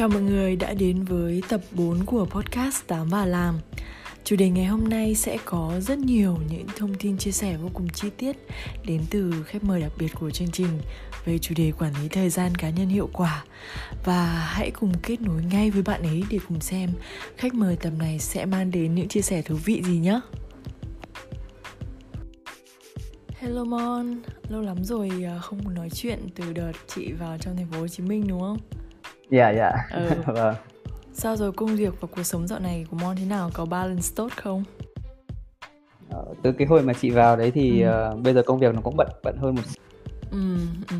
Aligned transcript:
Chào 0.00 0.08
mọi 0.08 0.22
người 0.22 0.56
đã 0.56 0.74
đến 0.74 1.04
với 1.04 1.42
tập 1.48 1.60
4 1.72 2.04
của 2.06 2.24
podcast 2.24 2.86
Tám 2.86 3.08
và 3.08 3.26
Làm 3.26 3.58
Chủ 4.24 4.36
đề 4.36 4.48
ngày 4.48 4.64
hôm 4.64 4.88
nay 4.88 5.14
sẽ 5.14 5.38
có 5.44 5.72
rất 5.80 5.98
nhiều 5.98 6.38
những 6.50 6.66
thông 6.76 6.94
tin 6.94 7.18
chia 7.18 7.30
sẻ 7.30 7.56
vô 7.56 7.70
cùng 7.74 7.88
chi 7.88 8.08
tiết 8.16 8.36
đến 8.86 9.00
từ 9.10 9.32
khách 9.46 9.64
mời 9.64 9.80
đặc 9.80 9.92
biệt 9.98 10.08
của 10.20 10.30
chương 10.30 10.50
trình 10.50 10.80
về 11.24 11.38
chủ 11.38 11.54
đề 11.58 11.72
quản 11.78 11.92
lý 12.02 12.08
thời 12.08 12.30
gian 12.30 12.54
cá 12.54 12.70
nhân 12.70 12.88
hiệu 12.88 13.08
quả 13.12 13.44
và 14.04 14.24
hãy 14.26 14.70
cùng 14.70 14.92
kết 15.02 15.20
nối 15.20 15.42
ngay 15.42 15.70
với 15.70 15.82
bạn 15.82 16.02
ấy 16.02 16.24
để 16.30 16.38
cùng 16.48 16.60
xem 16.60 16.90
khách 17.36 17.54
mời 17.54 17.76
tập 17.76 17.92
này 17.98 18.18
sẽ 18.18 18.44
mang 18.44 18.70
đến 18.70 18.94
những 18.94 19.08
chia 19.08 19.22
sẻ 19.22 19.42
thú 19.42 19.54
vị 19.64 19.82
gì 19.84 19.98
nhé. 19.98 20.20
Hello 23.38 23.64
Mon, 23.64 24.20
lâu 24.48 24.60
lắm 24.60 24.84
rồi 24.84 25.10
à, 25.24 25.38
không 25.38 25.74
nói 25.74 25.90
chuyện 25.90 26.18
từ 26.34 26.52
đợt 26.52 26.72
chị 26.94 27.12
vào 27.12 27.38
trong 27.40 27.56
thành 27.56 27.66
phố 27.72 27.80
Hồ 27.80 27.88
Chí 27.88 28.02
Minh 28.02 28.26
đúng 28.28 28.40
không? 28.40 28.58
Dạ 29.30 29.50
dạ. 29.50 29.72
Ừ. 29.92 30.10
vâng. 30.26 30.54
Sao 31.12 31.36
rồi 31.36 31.52
công 31.52 31.76
việc 31.76 32.00
và 32.00 32.08
cuộc 32.16 32.22
sống 32.22 32.48
dạo 32.48 32.58
này 32.58 32.86
của 32.90 32.96
Mon 32.96 33.16
thế 33.16 33.24
nào? 33.24 33.50
Có 33.54 33.64
balance 33.64 34.08
tốt 34.16 34.32
không? 34.36 34.64
Ờ, 36.10 36.24
từ 36.42 36.52
cái 36.52 36.66
hồi 36.66 36.82
mà 36.82 36.92
chị 36.92 37.10
vào 37.10 37.36
đấy 37.36 37.50
thì 37.50 37.82
ừ. 37.82 38.10
uh, 38.12 38.20
bây 38.22 38.34
giờ 38.34 38.42
công 38.42 38.58
việc 38.58 38.74
nó 38.74 38.80
cũng 38.80 38.96
bận 38.96 39.08
bận 39.22 39.36
hơn 39.38 39.54
một 39.54 39.62
ừ, 40.30 40.56
ừ. 40.90 40.96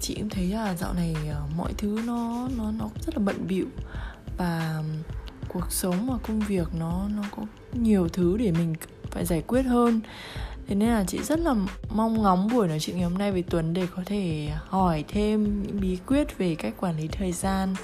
chị 0.00 0.14
cũng 0.14 0.28
thấy 0.28 0.46
là 0.46 0.74
dạo 0.74 0.94
này 0.94 1.16
uh, 1.30 1.56
mọi 1.56 1.72
thứ 1.78 2.00
nó 2.06 2.48
nó 2.58 2.72
nó 2.78 2.88
rất 3.06 3.16
là 3.16 3.22
bận 3.24 3.36
bịu 3.48 3.66
và 4.36 4.82
cuộc 5.48 5.72
sống 5.72 6.06
và 6.10 6.18
công 6.28 6.40
việc 6.40 6.68
nó 6.78 7.08
nó 7.16 7.22
có 7.36 7.42
nhiều 7.72 8.08
thứ 8.08 8.36
để 8.36 8.52
mình 8.52 8.74
phải 9.10 9.24
giải 9.24 9.42
quyết 9.46 9.62
hơn 9.62 10.00
thế 10.68 10.74
nên 10.74 10.88
là 10.88 11.04
chị 11.06 11.22
rất 11.22 11.40
là 11.40 11.54
mong 11.90 12.22
ngóng 12.22 12.48
buổi 12.52 12.68
nói 12.68 12.80
chuyện 12.80 12.96
ngày 12.96 13.04
hôm 13.04 13.18
nay 13.18 13.32
với 13.32 13.44
Tuấn 13.50 13.74
để 13.74 13.86
có 13.96 14.02
thể 14.06 14.48
hỏi 14.68 15.04
thêm 15.08 15.62
những 15.62 15.80
bí 15.80 15.98
quyết 16.06 16.38
về 16.38 16.54
cách 16.54 16.74
quản 16.80 16.96
lý 16.96 17.08
thời 17.08 17.32
gian 17.32 17.74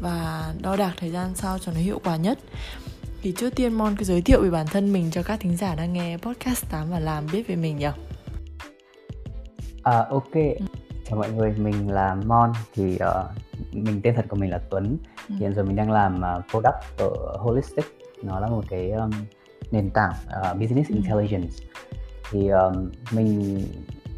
và 0.00 0.52
đo 0.60 0.76
đạc 0.76 0.92
thời 0.96 1.10
gian 1.10 1.34
sao 1.34 1.58
cho 1.58 1.72
nó 1.72 1.78
hiệu 1.78 2.00
quả 2.04 2.16
nhất 2.16 2.38
thì 3.22 3.32
trước 3.36 3.50
tiên 3.56 3.74
Mon 3.74 3.96
cứ 3.96 4.04
giới 4.04 4.22
thiệu 4.22 4.42
về 4.42 4.50
bản 4.50 4.66
thân 4.66 4.92
mình 4.92 5.10
cho 5.10 5.22
các 5.22 5.40
thính 5.40 5.56
giả 5.56 5.74
đang 5.74 5.92
nghe 5.92 6.16
podcast 6.16 6.70
8 6.70 6.90
và 6.90 6.98
làm 6.98 7.26
biết 7.32 7.48
về 7.48 7.56
mình 7.56 7.78
nhỉ? 7.78 7.86
À 9.82 10.06
ok, 10.10 10.34
ừ. 10.34 10.64
chào 11.04 11.18
mọi 11.18 11.30
người, 11.30 11.52
mình 11.58 11.90
là 11.90 12.14
Mon 12.14 12.52
thì 12.74 12.94
uh, 12.94 13.26
mình 13.72 14.00
tên 14.02 14.14
thật 14.14 14.24
của 14.28 14.36
mình 14.36 14.50
là 14.50 14.60
Tuấn. 14.70 14.98
Ừ. 15.28 15.34
Hiện 15.38 15.54
giờ 15.54 15.64
mình 15.64 15.76
đang 15.76 15.90
làm 15.90 16.16
uh, 16.16 16.50
product 16.50 16.98
ở 16.98 17.36
Holistic. 17.38 17.84
Nó 18.22 18.40
là 18.40 18.48
một 18.48 18.64
cái 18.68 18.90
um, 18.90 19.10
nền 19.70 19.90
tảng 19.90 20.12
uh, 20.12 20.60
business 20.60 20.90
ừ. 20.90 20.94
intelligence 20.94 21.54
thì 22.32 22.48
um, 22.48 22.90
mình 23.12 23.60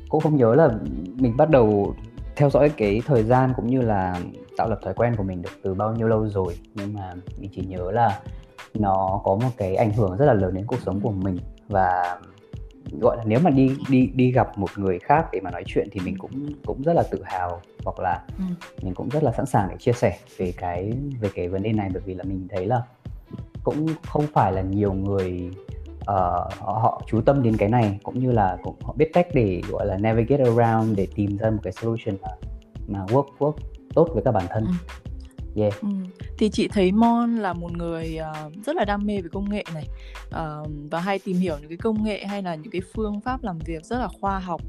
cũng 0.09 0.21
không 0.21 0.37
nhớ 0.37 0.55
là 0.55 0.69
mình 1.15 1.37
bắt 1.37 1.51
đầu 1.51 1.95
theo 2.37 2.51
dõi 2.51 2.69
cái 2.69 3.03
thời 3.07 3.23
gian 3.23 3.53
cũng 3.57 3.67
như 3.67 3.81
là 3.81 4.21
tạo 4.57 4.69
lập 4.69 4.79
thói 4.83 4.95
quen 4.95 5.15
của 5.17 5.23
mình 5.23 5.43
được 5.43 5.51
từ 5.63 5.75
bao 5.75 5.93
nhiêu 5.93 6.09
lâu 6.09 6.29
rồi. 6.29 6.59
Nhưng 6.75 6.95
mà 6.95 7.15
mình 7.39 7.51
chỉ 7.55 7.63
nhớ 7.65 7.91
là 7.91 8.21
nó 8.75 9.21
có 9.25 9.35
một 9.35 9.51
cái 9.57 9.75
ảnh 9.75 9.93
hưởng 9.93 10.17
rất 10.17 10.27
là 10.27 10.35
lớn 10.35 10.55
đến 10.55 10.67
cuộc 10.67 10.81
sống 10.87 11.01
của 11.01 11.11
mình. 11.11 11.39
Và 11.69 12.19
gọi 13.01 13.17
là 13.17 13.25
nếu 13.27 13.41
mà 13.41 13.51
đi 13.51 13.77
đi 13.89 14.07
đi 14.15 14.33
gặp 14.33 14.59
một 14.59 14.71
người 14.77 14.99
khác 14.99 15.27
để 15.33 15.41
mà 15.41 15.51
nói 15.51 15.63
chuyện 15.67 15.89
thì 15.93 16.01
mình 16.05 16.19
cũng 16.19 16.53
cũng 16.67 16.83
rất 16.83 16.93
là 16.93 17.03
tự 17.11 17.23
hào 17.25 17.61
hoặc 17.85 17.99
là 17.99 18.23
ừ. 18.39 18.45
mình 18.83 18.95
cũng 18.95 19.09
rất 19.09 19.23
là 19.23 19.33
sẵn 19.33 19.47
sàng 19.47 19.69
để 19.71 19.77
chia 19.79 19.93
sẻ 19.93 20.19
về 20.37 20.53
cái 20.57 20.93
về 21.21 21.29
cái 21.35 21.49
vấn 21.49 21.63
đề 21.63 21.73
này. 21.73 21.91
Bởi 21.93 22.03
vì 22.07 22.15
là 22.15 22.25
mình 22.25 22.49
thấy 22.51 22.67
là 22.67 22.83
cũng 23.65 23.87
không 24.07 24.27
phải 24.33 24.53
là 24.53 24.63
nhiều 24.63 24.93
người 24.93 25.51
uh, 26.11 26.55
họ 26.61 27.03
chú 27.07 27.21
tâm 27.21 27.43
đến 27.43 27.57
cái 27.57 27.69
này 27.69 27.99
cũng 28.03 28.19
như 28.19 28.33
là 28.33 28.57
cũng 28.63 28.77
họ 28.83 28.95
biết 28.99 29.11
cách 29.13 29.27
để 29.35 29.63
gọi 29.69 29.87
là 29.87 29.97
navigate 29.97 30.45
around 30.45 30.97
để 30.97 31.09
tìm 31.15 31.37
ra 31.37 31.51
một 31.51 31.61
cái 31.63 31.73
solution 31.73 32.17
mà, 32.23 32.29
mà 32.89 33.05
work 33.05 33.27
work 33.39 33.55
tốt 33.95 34.09
với 34.15 34.23
các 34.25 34.33
bản 34.33 34.45
thân. 34.51 34.65
Ừ. 34.67 34.73
Yeah. 35.57 35.81
Ừ. 35.81 35.89
Thì 36.39 36.51
chị 36.51 36.69
thấy 36.69 36.93
Mon 36.93 37.37
là 37.37 37.53
một 37.53 37.73
người 37.73 38.19
uh, 38.21 38.65
rất 38.65 38.77
là 38.77 38.85
đam 38.85 39.07
mê 39.07 39.21
về 39.21 39.29
công 39.33 39.51
nghệ 39.51 39.65
này 39.75 39.89
uh, 40.27 40.71
và 40.91 41.01
hay 41.01 41.19
tìm 41.19 41.37
hiểu 41.37 41.57
những 41.61 41.69
cái 41.69 41.79
công 41.79 42.05
nghệ 42.05 42.25
hay 42.25 42.43
là 42.43 42.55
những 42.55 42.71
cái 42.71 42.81
phương 42.95 43.21
pháp 43.21 43.45
làm 43.45 43.59
việc 43.59 43.85
rất 43.85 43.99
là 43.99 44.09
khoa 44.21 44.39
học 44.39 44.61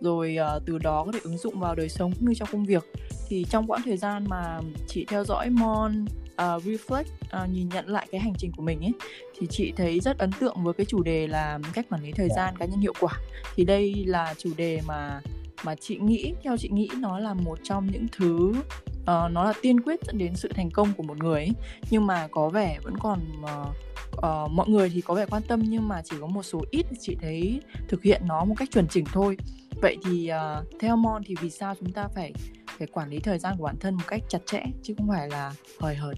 rồi 0.00 0.36
uh, 0.56 0.62
từ 0.66 0.78
đó 0.78 1.02
có 1.06 1.12
thể 1.12 1.18
ứng 1.22 1.38
dụng 1.38 1.60
vào 1.60 1.74
đời 1.74 1.88
sống 1.88 2.12
cũng 2.18 2.28
như 2.28 2.34
trong 2.34 2.48
công 2.52 2.64
việc 2.64 2.84
thì 3.28 3.44
trong 3.50 3.66
quãng 3.66 3.80
thời 3.84 3.96
gian 3.96 4.24
mà 4.28 4.60
chị 4.88 5.06
theo 5.08 5.24
dõi 5.24 5.50
Mon 5.50 6.04
uh, 6.42 6.62
reflect 6.64 7.42
uh, 7.42 7.50
nhìn 7.50 7.68
nhận 7.68 7.88
lại 7.88 8.06
cái 8.10 8.20
hành 8.20 8.34
trình 8.38 8.52
của 8.56 8.62
mình 8.62 8.84
ấy 8.84 8.92
thì 9.38 9.46
chị 9.50 9.72
thấy 9.76 10.00
rất 10.00 10.18
ấn 10.18 10.30
tượng 10.40 10.56
với 10.64 10.74
cái 10.74 10.86
chủ 10.86 11.02
đề 11.02 11.26
là 11.26 11.58
cách 11.72 11.86
quản 11.90 12.02
lý 12.02 12.12
thời 12.12 12.28
dạ. 12.28 12.34
gian 12.36 12.56
cá 12.56 12.64
nhân 12.64 12.80
hiệu 12.80 12.94
quả 13.00 13.12
thì 13.54 13.64
đây 13.64 14.04
là 14.06 14.34
chủ 14.38 14.50
đề 14.56 14.80
mà 14.86 15.20
mà 15.64 15.74
chị 15.74 15.98
nghĩ 15.98 16.34
theo 16.42 16.56
chị 16.56 16.68
nghĩ 16.68 16.88
nó 17.00 17.18
là 17.18 17.34
một 17.34 17.58
trong 17.62 17.86
những 17.86 18.06
thứ 18.12 18.52
uh, 19.00 19.06
nó 19.06 19.44
là 19.44 19.52
tiên 19.62 19.80
quyết 19.80 20.00
dẫn 20.06 20.18
đến 20.18 20.36
sự 20.36 20.48
thành 20.54 20.70
công 20.70 20.92
của 20.96 21.02
một 21.02 21.18
người 21.18 21.40
ấy. 21.40 21.52
nhưng 21.90 22.06
mà 22.06 22.28
có 22.30 22.48
vẻ 22.48 22.78
vẫn 22.82 22.94
còn 22.98 23.20
uh, 23.42 23.68
uh, 24.16 24.50
mọi 24.50 24.68
người 24.68 24.90
thì 24.90 25.00
có 25.00 25.14
vẻ 25.14 25.26
quan 25.30 25.42
tâm 25.48 25.62
nhưng 25.64 25.88
mà 25.88 26.02
chỉ 26.04 26.16
có 26.20 26.26
một 26.26 26.42
số 26.42 26.64
ít 26.70 26.86
chị 27.00 27.16
thấy 27.20 27.60
thực 27.88 28.02
hiện 28.02 28.22
nó 28.26 28.44
một 28.44 28.54
cách 28.58 28.68
chuẩn 28.72 28.88
chỉnh 28.88 29.04
thôi. 29.12 29.36
Vậy 29.82 29.96
thì 30.04 30.30
uh, 30.60 30.66
theo 30.80 30.96
Mon 30.96 31.22
thì 31.26 31.34
vì 31.40 31.50
sao 31.50 31.74
chúng 31.80 31.92
ta 31.92 32.08
phải 32.14 32.32
phải 32.78 32.86
quản 32.86 33.10
lý 33.10 33.18
thời 33.18 33.38
gian 33.38 33.54
của 33.58 33.64
bản 33.64 33.76
thân 33.80 33.94
một 33.94 34.04
cách 34.06 34.22
chặt 34.28 34.38
chẽ 34.46 34.62
chứ 34.82 34.94
không 34.98 35.08
phải 35.08 35.28
là 35.28 35.52
hời 35.80 35.94
hợt? 35.94 36.16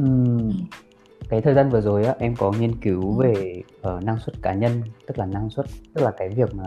Uhm, 0.00 0.52
cái 1.28 1.40
thời 1.40 1.54
gian 1.54 1.70
vừa 1.70 1.80
rồi 1.80 2.04
á 2.04 2.14
em 2.18 2.36
có 2.36 2.52
nghiên 2.52 2.80
cứu 2.80 3.12
về 3.20 3.62
uh, 3.88 4.04
năng 4.04 4.18
suất 4.18 4.42
cá 4.42 4.54
nhân 4.54 4.82
tức 5.06 5.18
là 5.18 5.26
năng 5.26 5.50
suất 5.50 5.66
tức 5.94 6.02
là 6.04 6.12
cái 6.18 6.28
việc 6.28 6.54
mà 6.54 6.64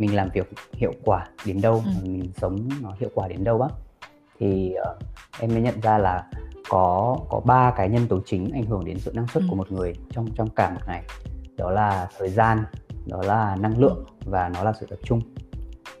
mình 0.00 0.16
làm 0.16 0.28
việc 0.34 0.50
hiệu 0.72 0.92
quả 1.04 1.26
đến 1.46 1.60
đâu 1.60 1.82
ừ. 1.86 1.90
mình 2.02 2.32
sống 2.36 2.68
nó 2.82 2.94
hiệu 3.00 3.10
quả 3.14 3.28
đến 3.28 3.44
đâu 3.44 3.62
á 3.62 3.68
thì 4.38 4.74
uh, 4.90 5.02
em 5.40 5.50
mới 5.50 5.62
nhận 5.62 5.80
ra 5.80 5.98
là 5.98 6.26
có 6.68 7.16
có 7.28 7.40
ba 7.40 7.72
cái 7.76 7.88
nhân 7.88 8.06
tố 8.08 8.18
chính 8.26 8.50
ảnh 8.52 8.66
hưởng 8.66 8.84
đến 8.84 8.98
sự 8.98 9.12
năng 9.14 9.26
suất 9.26 9.42
ừ. 9.42 9.46
của 9.50 9.56
một 9.56 9.72
người 9.72 9.92
trong 10.10 10.26
trong 10.34 10.48
cả 10.50 10.70
một 10.70 10.80
ngày 10.86 11.02
đó 11.56 11.70
là 11.70 12.08
thời 12.18 12.28
gian 12.28 12.64
đó 13.06 13.22
là 13.22 13.56
năng 13.56 13.78
lượng 13.78 14.04
và 14.24 14.48
nó 14.48 14.62
là 14.62 14.72
sự 14.80 14.86
tập 14.86 14.98
trung 15.04 15.20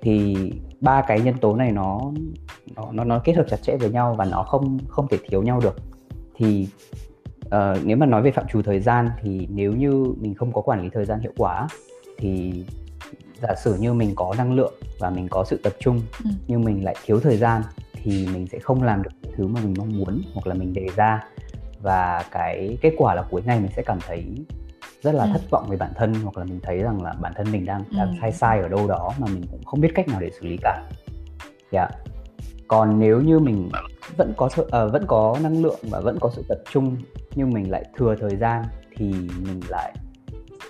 thì 0.02 0.36
ba 0.80 1.02
cái 1.02 1.20
nhân 1.20 1.34
tố 1.40 1.56
này 1.56 1.72
nó 1.72 2.00
nó 2.76 2.88
nó, 2.92 3.04
nó 3.04 3.18
kết 3.24 3.32
hợp 3.36 3.44
chặt 3.48 3.62
chẽ 3.62 3.76
với 3.76 3.90
nhau 3.90 4.14
và 4.18 4.24
nó 4.24 4.42
không 4.42 4.78
không 4.88 5.08
thể 5.08 5.18
thiếu 5.28 5.42
nhau 5.42 5.60
được 5.62 5.76
thì 6.36 6.68
uh, 7.46 7.84
nếu 7.84 7.96
mà 7.96 8.06
nói 8.06 8.22
về 8.22 8.30
phạm 8.30 8.46
trù 8.48 8.62
thời 8.62 8.80
gian 8.80 9.08
thì 9.22 9.48
nếu 9.50 9.72
như 9.72 10.14
mình 10.20 10.34
không 10.34 10.52
có 10.52 10.60
quản 10.60 10.82
lý 10.82 10.88
thời 10.92 11.04
gian 11.04 11.20
hiệu 11.20 11.32
quả 11.36 11.68
thì 12.18 12.64
giả 13.42 13.54
sử 13.54 13.74
như 13.74 13.92
mình 13.92 14.12
có 14.16 14.34
năng 14.38 14.52
lượng 14.52 14.74
và 14.98 15.10
mình 15.10 15.28
có 15.28 15.44
sự 15.44 15.60
tập 15.62 15.72
trung 15.80 16.00
ừ. 16.24 16.30
nhưng 16.46 16.64
mình 16.64 16.84
lại 16.84 16.96
thiếu 17.04 17.20
thời 17.20 17.36
gian 17.36 17.62
thì 17.92 18.28
mình 18.32 18.46
sẽ 18.46 18.58
không 18.58 18.82
làm 18.82 19.02
được 19.02 19.10
thứ 19.36 19.46
mà 19.46 19.60
mình 19.64 19.74
mong 19.78 19.98
muốn 19.98 20.22
hoặc 20.34 20.46
là 20.46 20.54
mình 20.54 20.72
đề 20.72 20.86
ra 20.96 21.24
và 21.82 22.24
cái 22.30 22.78
kết 22.80 22.94
quả 22.98 23.14
là 23.14 23.22
cuối 23.30 23.42
ngày 23.44 23.60
mình 23.60 23.70
sẽ 23.76 23.82
cảm 23.82 23.98
thấy 24.06 24.24
rất 25.02 25.14
là 25.14 25.24
ừ. 25.24 25.30
thất 25.32 25.50
vọng 25.50 25.66
về 25.70 25.76
bản 25.76 25.92
thân 25.96 26.14
hoặc 26.14 26.38
là 26.38 26.44
mình 26.44 26.60
thấy 26.62 26.78
rằng 26.78 27.02
là 27.02 27.14
bản 27.20 27.32
thân 27.36 27.52
mình 27.52 27.64
đang 27.64 27.84
đang 27.98 28.08
ừ. 28.08 28.14
sai 28.20 28.32
sai 28.32 28.60
ở 28.60 28.68
đâu 28.68 28.86
đó 28.86 29.12
mà 29.18 29.26
mình 29.26 29.42
cũng 29.50 29.64
không 29.64 29.80
biết 29.80 29.90
cách 29.94 30.08
nào 30.08 30.20
để 30.20 30.30
xử 30.40 30.46
lý 30.46 30.56
cả. 30.62 30.82
Dạ. 31.72 31.80
Yeah. 31.80 31.90
Còn 32.68 32.98
nếu 32.98 33.20
như 33.20 33.38
mình 33.38 33.68
vẫn 34.16 34.32
có 34.36 34.46
uh, 34.60 34.68
vẫn 34.70 35.04
có 35.06 35.38
năng 35.42 35.62
lượng 35.62 35.78
và 35.82 36.00
vẫn 36.00 36.18
có 36.20 36.30
sự 36.36 36.44
tập 36.48 36.58
trung 36.70 36.96
nhưng 37.34 37.50
mình 37.50 37.70
lại 37.70 37.84
thừa 37.96 38.14
thời 38.20 38.36
gian 38.36 38.64
thì 38.96 39.12
mình 39.46 39.60
lại 39.68 39.94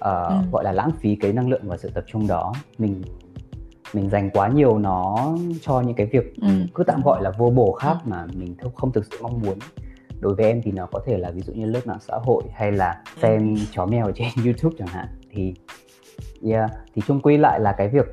ừ. 0.01 0.37
gọi 0.53 0.65
là 0.65 0.73
lãng 0.73 0.91
phí 1.01 1.17
cái 1.17 1.33
năng 1.33 1.49
lượng 1.49 1.63
và 1.65 1.77
sự 1.77 1.91
tập 1.95 2.05
trung 2.07 2.27
đó. 2.27 2.53
Mình 2.79 3.03
mình 3.95 4.11
dành 4.11 4.31
quá 4.31 4.49
nhiều 4.49 4.79
nó 4.79 5.29
cho 5.63 5.81
những 5.81 5.95
cái 5.95 6.07
việc 6.07 6.37
ừ. 6.43 6.49
cứ 6.75 6.85
tạm 6.85 7.03
gọi 7.03 7.23
là 7.23 7.31
vô 7.39 7.51
bổ 7.51 7.73
khác 7.73 7.97
ừ. 8.05 8.11
mà 8.11 8.27
mình 8.35 8.57
không 8.75 8.93
thực 8.93 9.05
sự 9.05 9.19
mong 9.23 9.41
muốn 9.41 9.59
đối 10.21 10.35
với 10.35 10.47
em 10.47 10.63
thì 10.63 10.73
nó 10.73 10.87
có 10.87 11.01
thể 11.07 11.19
là 11.19 11.31
ví 11.31 11.41
dụ 11.41 11.53
như 11.53 11.67
lướt 11.67 11.87
mạng 11.87 11.99
xã 12.01 12.15
hội 12.23 12.43
hay 12.53 12.73
là 12.73 13.03
ừ. 13.15 13.21
xem 13.23 13.57
chó 13.73 13.87
mèo 13.87 14.11
trên 14.15 14.29
YouTube 14.45 14.77
chẳng 14.79 14.89
hạn 14.89 15.07
thì 15.31 15.55
yeah 16.51 16.71
thì 16.95 17.03
chung 17.07 17.21
quy 17.21 17.37
lại 17.37 17.61
là 17.61 17.73
cái 17.73 17.89
việc 17.89 18.07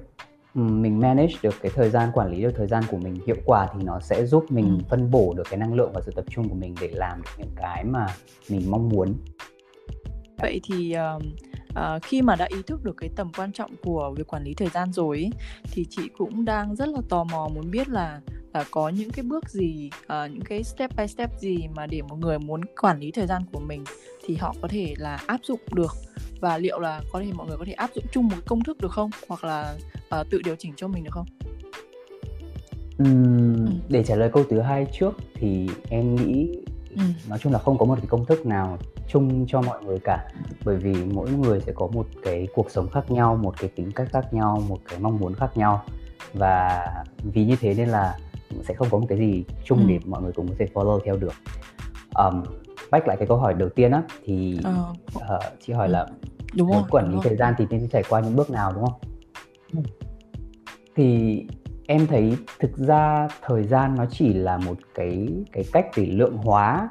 mình 0.54 1.00
manage 1.00 1.34
được 1.42 1.56
cái 1.62 1.72
thời 1.75 1.90
gian 1.90 2.09
quản 2.14 2.31
lý 2.31 2.42
được 2.42 2.52
thời 2.56 2.68
gian 2.68 2.84
của 2.92 2.98
mình 2.98 3.19
hiệu 3.28 3.36
quả 3.45 3.68
thì 3.74 3.83
nó 3.83 4.00
sẽ 4.00 4.25
giúp 4.25 4.45
mình 4.50 4.78
ừ. 4.80 4.86
phân 4.90 5.12
bổ 5.12 5.33
được 5.38 5.44
cái 5.50 5.60
năng 5.60 5.74
lượng 5.74 5.92
và 5.94 6.01
sự 6.06 6.12
tập 6.16 6.25
trung 6.30 6.50
của 6.50 6.56
mình 6.56 6.75
để 6.81 6.90
làm 6.94 7.22
được 7.22 7.31
những 7.38 7.56
cái 7.56 7.83
mà 7.83 8.07
mình 8.50 8.72
mong 8.72 8.90
muốn 8.90 9.13
vậy 10.42 10.62
thì 10.63 10.95
uh, 11.16 11.24
uh, 11.77 12.03
khi 12.03 12.21
mà 12.21 12.35
đã 12.35 12.45
ý 12.50 12.57
thức 12.68 12.83
được 12.83 12.97
cái 12.97 13.09
tầm 13.15 13.31
quan 13.38 13.51
trọng 13.51 13.71
của 13.83 14.13
việc 14.18 14.27
quản 14.27 14.44
lý 14.44 14.53
thời 14.53 14.69
gian 14.69 14.94
rồi 14.94 15.18
ấy, 15.18 15.29
thì 15.63 15.85
chị 15.89 16.01
cũng 16.18 16.45
đang 16.45 16.75
rất 16.75 16.89
là 16.89 17.00
tò 17.09 17.24
mò 17.24 17.50
muốn 17.53 17.71
biết 17.71 17.89
là 17.89 18.21
là 18.53 18.65
có 18.71 18.89
những 18.89 19.09
cái 19.12 19.24
bước 19.24 19.50
gì 19.50 19.89
uh, 20.03 20.31
những 20.31 20.41
cái 20.41 20.63
step 20.63 20.97
by 20.97 21.07
step 21.07 21.39
gì 21.39 21.68
mà 21.75 21.88
để 21.88 22.01
một 22.01 22.15
người 22.19 22.39
muốn 22.39 22.62
quản 22.81 23.00
lý 23.00 23.12
thời 23.12 23.27
gian 23.27 23.41
của 23.51 23.59
mình 23.59 23.83
thì 24.25 24.35
họ 24.35 24.56
có 24.62 24.68
thể 24.68 24.94
là 24.97 25.19
áp 25.27 25.39
dụng 25.44 25.59
được 25.74 25.95
và 26.41 26.57
liệu 26.57 26.79
là 26.79 27.01
có 27.12 27.19
thể 27.19 27.31
mọi 27.33 27.47
người 27.47 27.57
có 27.57 27.65
thể 27.65 27.74
áp 27.74 27.89
dụng 27.95 28.06
chung 28.12 28.27
một 28.27 28.38
công 28.45 28.63
thức 28.63 28.77
được 28.81 28.91
không 28.91 29.09
hoặc 29.27 29.44
là 29.44 29.75
uh, 30.19 30.30
tự 30.30 30.41
điều 30.45 30.56
chỉnh 30.56 30.73
cho 30.75 30.88
mình 30.88 31.03
được 31.03 31.12
không 31.13 31.25
uhm, 33.03 33.65
ừ. 33.65 33.71
để 33.89 34.03
trả 34.03 34.15
lời 34.15 34.30
câu 34.33 34.44
thứ 34.50 34.59
hai 34.59 34.88
trước 35.00 35.12
thì 35.33 35.69
em 35.89 36.15
nghĩ 36.15 36.50
ừ. 36.95 37.01
nói 37.30 37.39
chung 37.39 37.53
là 37.53 37.59
không 37.59 37.77
có 37.77 37.85
một 37.85 37.95
cái 37.95 38.07
công 38.09 38.25
thức 38.25 38.45
nào 38.45 38.77
chung 39.07 39.45
cho 39.48 39.62
mọi 39.62 39.83
người 39.83 40.00
cả. 40.04 40.27
Bởi 40.65 40.77
vì 40.77 41.04
mỗi 41.13 41.31
người 41.31 41.62
sẽ 41.62 41.71
có 41.75 41.88
một 41.88 42.07
cái 42.24 42.48
cuộc 42.56 42.71
sống 42.71 42.89
khác 42.89 43.12
nhau 43.12 43.36
một 43.36 43.54
cái 43.59 43.69
tính 43.75 43.92
cách 43.92 44.07
khác 44.12 44.33
nhau 44.33 44.63
một 44.69 44.77
cái 44.89 45.00
mong 45.00 45.18
muốn 45.18 45.33
khác 45.33 45.57
nhau. 45.57 45.83
Và 46.33 46.86
vì 47.24 47.45
như 47.45 47.56
thế 47.59 47.74
nên 47.74 47.89
là 47.89 48.18
sẽ 48.63 48.74
không 48.74 48.88
có 48.92 48.98
một 49.00 49.06
cái 49.09 49.18
gì 49.18 49.44
chung 49.63 49.80
ừ. 49.80 49.86
để 49.88 50.00
mọi 50.06 50.21
người 50.21 50.31
cùng 50.31 50.48
có 50.48 50.56
thể 50.59 50.68
follow 50.74 51.00
theo 51.06 51.15
được. 51.18 51.33
Um, 52.15 52.44
back 52.92 53.07
lại 53.07 53.18
cái 53.18 53.27
câu 53.27 53.38
hỏi 53.38 53.54
đầu 53.54 53.69
tiên 53.69 53.92
á 53.92 54.04
thì 54.25 54.59
uh, 54.59 54.98
uh, 55.18 55.24
chị 55.62 55.74
hỏi 55.74 55.89
là 55.89 56.07
đúng 56.56 56.71
rồi, 56.71 56.83
quản 56.89 57.12
lý 57.12 57.18
thời 57.24 57.36
gian 57.36 57.54
thì 57.57 57.65
nên 57.69 57.89
trải 57.89 58.04
qua 58.09 58.19
những 58.19 58.36
bước 58.36 58.50
nào 58.50 58.74
đúng 58.74 58.86
không? 58.86 59.00
Ừ. 59.74 59.80
thì 60.95 61.42
em 61.88 62.07
thấy 62.07 62.38
thực 62.59 62.77
ra 62.77 63.27
thời 63.42 63.63
gian 63.63 63.95
nó 63.95 64.06
chỉ 64.12 64.33
là 64.33 64.57
một 64.57 64.77
cái 64.95 65.27
cái 65.51 65.63
cách 65.74 65.86
để 65.95 66.06
lượng 66.06 66.38
hóa 66.38 66.89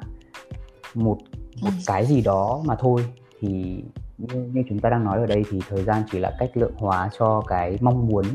một 0.93 1.17
một 1.61 1.69
ừ. 1.71 1.83
cái 1.85 2.05
gì 2.05 2.21
đó 2.21 2.61
mà 2.65 2.75
thôi 2.79 3.05
thì 3.39 3.83
như, 4.17 4.49
như 4.53 4.63
chúng 4.69 4.79
ta 4.79 4.89
đang 4.89 5.03
nói 5.03 5.17
ở 5.17 5.25
đây 5.25 5.43
thì 5.51 5.59
thời 5.69 5.83
gian 5.83 6.03
chỉ 6.11 6.19
là 6.19 6.35
cách 6.39 6.49
lượng 6.53 6.73
hóa 6.75 7.09
cho 7.19 7.41
cái 7.47 7.77
mong 7.81 8.07
muốn 8.07 8.25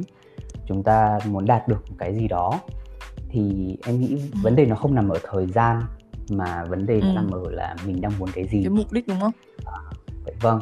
chúng 0.67 0.83
ta 0.83 1.19
muốn 1.27 1.45
đạt 1.45 1.69
được 1.69 1.85
cái 1.99 2.15
gì 2.15 2.29
đó 2.29 2.61
thì 3.29 3.77
em 3.87 4.01
nghĩ 4.01 4.09
ừ. 4.09 4.39
vấn 4.43 4.57
đề 4.57 4.67
nó 4.67 4.77
không 4.77 4.95
nằm 4.95 5.09
ở 5.09 5.19
thời 5.31 5.47
gian 5.47 5.83
mà 6.31 6.65
vấn 6.65 6.87
đề 6.87 6.95
ừ. 6.95 7.01
nó 7.03 7.13
nằm 7.13 7.31
ở 7.31 7.51
là 7.51 7.77
mình 7.87 8.01
đang 8.01 8.13
muốn 8.19 8.29
cái 8.35 8.45
gì 8.45 8.63
cái 8.63 8.71
mục 8.71 8.93
đích 8.93 9.09
đúng 9.09 9.21
không 9.21 9.33
à, 9.65 9.79
vậy 10.25 10.35
vâng 10.41 10.61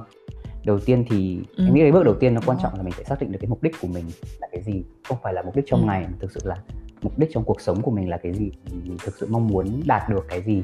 đầu 0.64 0.78
tiên 0.78 1.04
thì 1.10 1.40
ừ. 1.56 1.64
em 1.66 1.74
nghĩ 1.74 1.80
cái 1.80 1.92
bước 1.92 2.04
đầu 2.04 2.14
tiên 2.20 2.34
nó 2.34 2.40
quan 2.46 2.58
trọng 2.62 2.74
là 2.76 2.82
mình 2.82 2.92
phải 2.92 3.04
xác 3.04 3.20
định 3.20 3.32
được 3.32 3.38
cái 3.40 3.48
mục 3.48 3.62
đích 3.62 3.74
của 3.80 3.88
mình 3.88 4.04
là 4.40 4.48
cái 4.52 4.62
gì 4.62 4.84
không 5.08 5.18
phải 5.22 5.34
là 5.34 5.42
mục 5.42 5.56
đích 5.56 5.64
trong 5.68 5.80
ừ. 5.80 5.86
ngày 5.86 6.02
mà 6.02 6.16
thực 6.20 6.32
sự 6.32 6.40
là 6.44 6.56
mục 7.02 7.18
đích 7.18 7.30
trong 7.32 7.44
cuộc 7.44 7.60
sống 7.60 7.82
của 7.82 7.90
mình 7.90 8.10
là 8.10 8.16
cái 8.16 8.32
gì 8.32 8.50
mình 8.72 8.96
thực 9.04 9.14
sự 9.18 9.26
mong 9.30 9.46
muốn 9.46 9.80
đạt 9.86 10.08
được 10.08 10.26
cái 10.28 10.42
gì 10.42 10.62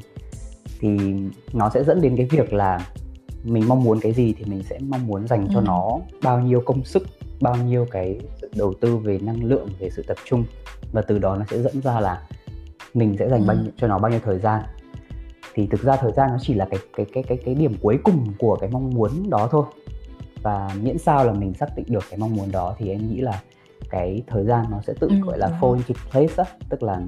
thì 0.81 1.14
nó 1.52 1.70
sẽ 1.70 1.84
dẫn 1.84 2.00
đến 2.00 2.17
cái 2.17 2.26
việc 2.26 2.52
là 2.52 2.87
mình 3.44 3.69
mong 3.69 3.84
muốn 3.84 4.00
cái 4.00 4.12
gì 4.12 4.34
thì 4.38 4.44
mình 4.44 4.62
sẽ 4.62 4.78
mong 4.88 5.06
muốn 5.06 5.26
dành 5.26 5.46
ừ. 5.46 5.50
cho 5.55 5.61
nó 5.61 5.99
bao 6.23 6.40
nhiêu 6.40 6.61
công 6.61 6.84
sức 6.84 7.02
bao 7.40 7.56
nhiêu 7.56 7.87
cái 7.90 8.20
sự 8.40 8.50
đầu 8.56 8.75
tư 8.81 8.96
về 8.96 9.19
năng 9.19 9.44
lượng 9.44 9.69
về 9.78 9.90
sự 9.90 10.02
tập 10.02 10.17
trung. 10.25 10.44
Và 10.93 11.02
từ 11.02 11.19
đó 11.19 11.37
nó 11.37 11.44
sẽ 11.50 11.62
dẫn 11.62 11.81
ra 11.81 12.00
là 12.00 12.23
mình 12.94 13.17
sẽ 13.19 13.28
dành 13.28 13.40
ừ. 13.40 13.46
bao 13.46 13.56
nhiêu, 13.56 13.73
cho 13.76 13.87
nó 13.87 13.99
bao 13.99 14.11
nhiêu 14.11 14.20
thời 14.25 14.38
gian. 14.38 14.62
Thì 15.55 15.67
thực 15.67 15.82
ra 15.82 15.96
thời 15.96 16.12
gian 16.12 16.31
nó 16.31 16.37
chỉ 16.40 16.55
là 16.55 16.67
cái 16.70 16.81
cái 16.96 17.06
cái 17.12 17.22
cái 17.22 17.38
cái 17.44 17.55
điểm 17.55 17.75
cuối 17.82 17.99
cùng 18.05 18.26
của 18.38 18.56
cái 18.56 18.70
mong 18.72 18.90
muốn 18.90 19.31
đó 19.31 19.49
thôi. 19.50 19.64
Và 20.43 20.70
miễn 20.82 20.99
sao 20.99 21.25
là 21.25 21.32
mình 21.32 21.55
xác 21.55 21.76
định 21.76 21.87
được 21.88 22.05
cái 22.11 22.19
mong 22.19 22.37
muốn 22.37 22.52
đó 22.52 22.75
thì 22.79 22.90
em 22.90 23.11
nghĩ 23.11 23.20
là 23.20 23.43
cái 23.90 24.22
thời 24.26 24.44
gian 24.44 24.64
nó 24.70 24.81
sẽ 24.87 24.94
tự 25.00 25.08
ừ, 25.08 25.14
gọi 25.25 25.38
là 25.38 25.58
fall 25.61 25.75
into 25.75 25.94
place 26.11 26.34
á. 26.37 26.44
Tức 26.69 26.82
là 26.82 27.00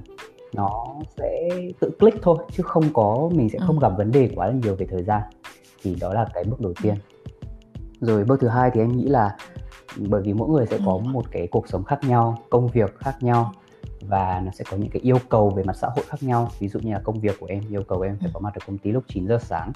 nó 0.55 0.87
sẽ 1.17 1.49
tự 1.81 1.91
click 1.99 2.23
thôi 2.23 2.39
chứ 2.53 2.63
không 2.63 2.85
có 2.93 3.31
mình 3.33 3.49
sẽ 3.49 3.59
không 3.67 3.79
ừ. 3.79 3.83
gặp 3.83 3.97
vấn 3.97 4.13
đề 4.13 4.31
quá 4.35 4.47
là 4.47 4.53
nhiều 4.53 4.77
về 4.77 4.87
thời 4.91 5.03
gian. 5.03 5.23
Thì 5.83 5.97
đó 6.01 6.15
là 6.15 6.27
cái 6.35 6.45
bước 6.45 6.61
đầu 6.61 6.73
tiên. 6.83 6.95
Rồi 8.01 8.25
bước 8.25 8.41
thứ 8.41 8.49
hai 8.49 8.71
thì 8.75 8.81
em 8.81 8.97
nghĩ 8.97 9.05
là 9.05 9.37
bởi 9.97 10.23
vì 10.23 10.33
mỗi 10.33 10.49
người 10.49 10.67
sẽ 10.67 10.79
có 10.87 10.99
một 10.99 11.25
cái 11.31 11.49
cuộc 11.51 11.69
sống 11.69 11.85
khác 11.85 11.99
nhau 12.03 12.39
công 12.51 12.69
việc 12.69 12.99
khác 12.99 13.17
nhau 13.21 13.53
và 14.01 14.43
nó 14.45 14.51
sẽ 14.51 14.65
có 14.71 14.77
những 14.77 14.91
cái 14.91 15.03
yêu 15.03 15.19
cầu 15.29 15.51
về 15.51 15.63
mặt 15.63 15.77
xã 15.77 15.89
hội 15.89 16.05
khác 16.09 16.23
nhau. 16.23 16.49
Ví 16.59 16.69
dụ 16.69 16.81
như 16.81 16.93
là 16.93 17.01
công 17.05 17.21
việc 17.21 17.37
của 17.41 17.47
em 17.47 17.63
yêu 17.71 17.83
cầu 17.89 18.01
em 18.01 18.17
phải 18.21 18.31
có 18.35 18.41
mặt 18.41 18.55
ở 18.55 18.61
công 18.67 18.79
ty 18.79 18.93
lúc 18.93 19.05
9 19.09 19.29
giờ 19.29 19.39
sáng 19.41 19.73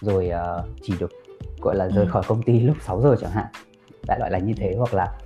rồi 0.00 0.30
uh, 0.58 0.64
chỉ 0.82 0.94
được 1.00 1.10
gọi 1.60 1.76
là 1.76 1.88
rời 1.88 2.04
ừ. 2.04 2.10
khỏi 2.10 2.22
công 2.26 2.42
ty 2.42 2.60
lúc 2.60 2.76
6 2.80 3.00
giờ 3.00 3.16
chẳng 3.20 3.30
hạn. 3.30 3.46
Đại 4.06 4.18
loại 4.18 4.30
là 4.30 4.38
như 4.38 4.54
thế. 4.56 4.74
Hoặc 4.78 4.94
là 4.94 5.18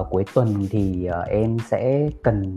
uh, 0.00 0.06
cuối 0.10 0.24
tuần 0.34 0.66
thì 0.70 1.08
uh, 1.20 1.28
em 1.28 1.56
sẽ 1.70 2.08
cần 2.22 2.56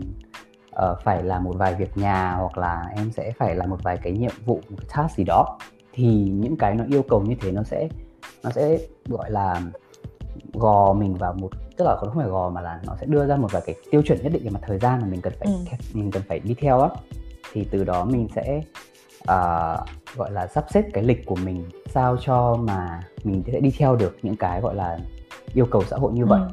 uh, 0.84 0.98
phải 1.04 1.22
làm 1.22 1.44
một 1.44 1.54
vài 1.58 1.74
việc 1.74 1.96
nhà 1.96 2.34
hoặc 2.34 2.58
là 2.58 2.84
em 2.96 3.12
sẽ 3.12 3.32
phải 3.38 3.54
làm 3.54 3.70
một 3.70 3.78
vài 3.82 3.96
cái 3.96 4.12
nhiệm 4.12 4.32
vụ 4.44 4.54
một 4.54 4.76
cái 4.78 4.86
task 4.96 5.16
gì 5.16 5.24
đó 5.24 5.58
thì 5.92 6.06
những 6.34 6.56
cái 6.56 6.74
nó 6.74 6.84
yêu 6.88 7.02
cầu 7.02 7.20
như 7.20 7.34
thế 7.40 7.52
nó 7.52 7.62
sẽ 7.62 7.88
nó 8.42 8.50
sẽ 8.50 8.78
gọi 9.08 9.30
là 9.30 9.60
gò 10.52 10.92
mình 10.92 11.14
vào 11.14 11.32
một 11.32 11.50
tức 11.76 11.84
là 11.84 11.96
không 11.96 12.14
phải 12.16 12.26
gò 12.26 12.50
mà 12.50 12.60
là 12.60 12.80
nó 12.86 12.96
sẽ 13.00 13.06
đưa 13.06 13.26
ra 13.26 13.36
một 13.36 13.52
vài 13.52 13.62
cái 13.66 13.74
tiêu 13.90 14.02
chuẩn 14.02 14.22
nhất 14.22 14.32
định 14.32 14.44
về 14.44 14.50
mặt 14.50 14.60
thời 14.66 14.78
gian 14.78 15.00
mà 15.00 15.06
mình 15.06 15.20
cần 15.20 15.32
phải 15.38 15.48
ừ. 15.48 15.76
mình 15.92 16.10
cần 16.10 16.22
phải 16.28 16.40
đi 16.40 16.54
theo 16.54 16.80
á 16.80 16.88
thì 17.52 17.68
từ 17.70 17.84
đó 17.84 18.04
mình 18.04 18.28
sẽ 18.34 18.62
uh, 19.22 20.16
gọi 20.16 20.30
là 20.30 20.46
sắp 20.46 20.64
xếp 20.70 20.84
cái 20.92 21.04
lịch 21.04 21.26
của 21.26 21.36
mình 21.36 21.64
sao 21.94 22.16
cho 22.20 22.56
mà 22.60 23.00
mình 23.24 23.42
sẽ 23.52 23.60
đi 23.60 23.70
theo 23.78 23.96
được 23.96 24.16
những 24.22 24.36
cái 24.36 24.60
gọi 24.60 24.74
là 24.74 24.98
yêu 25.54 25.66
cầu 25.70 25.84
xã 25.84 25.96
hội 25.96 26.12
như 26.12 26.26
vậy 26.26 26.40
ừ. 26.40 26.48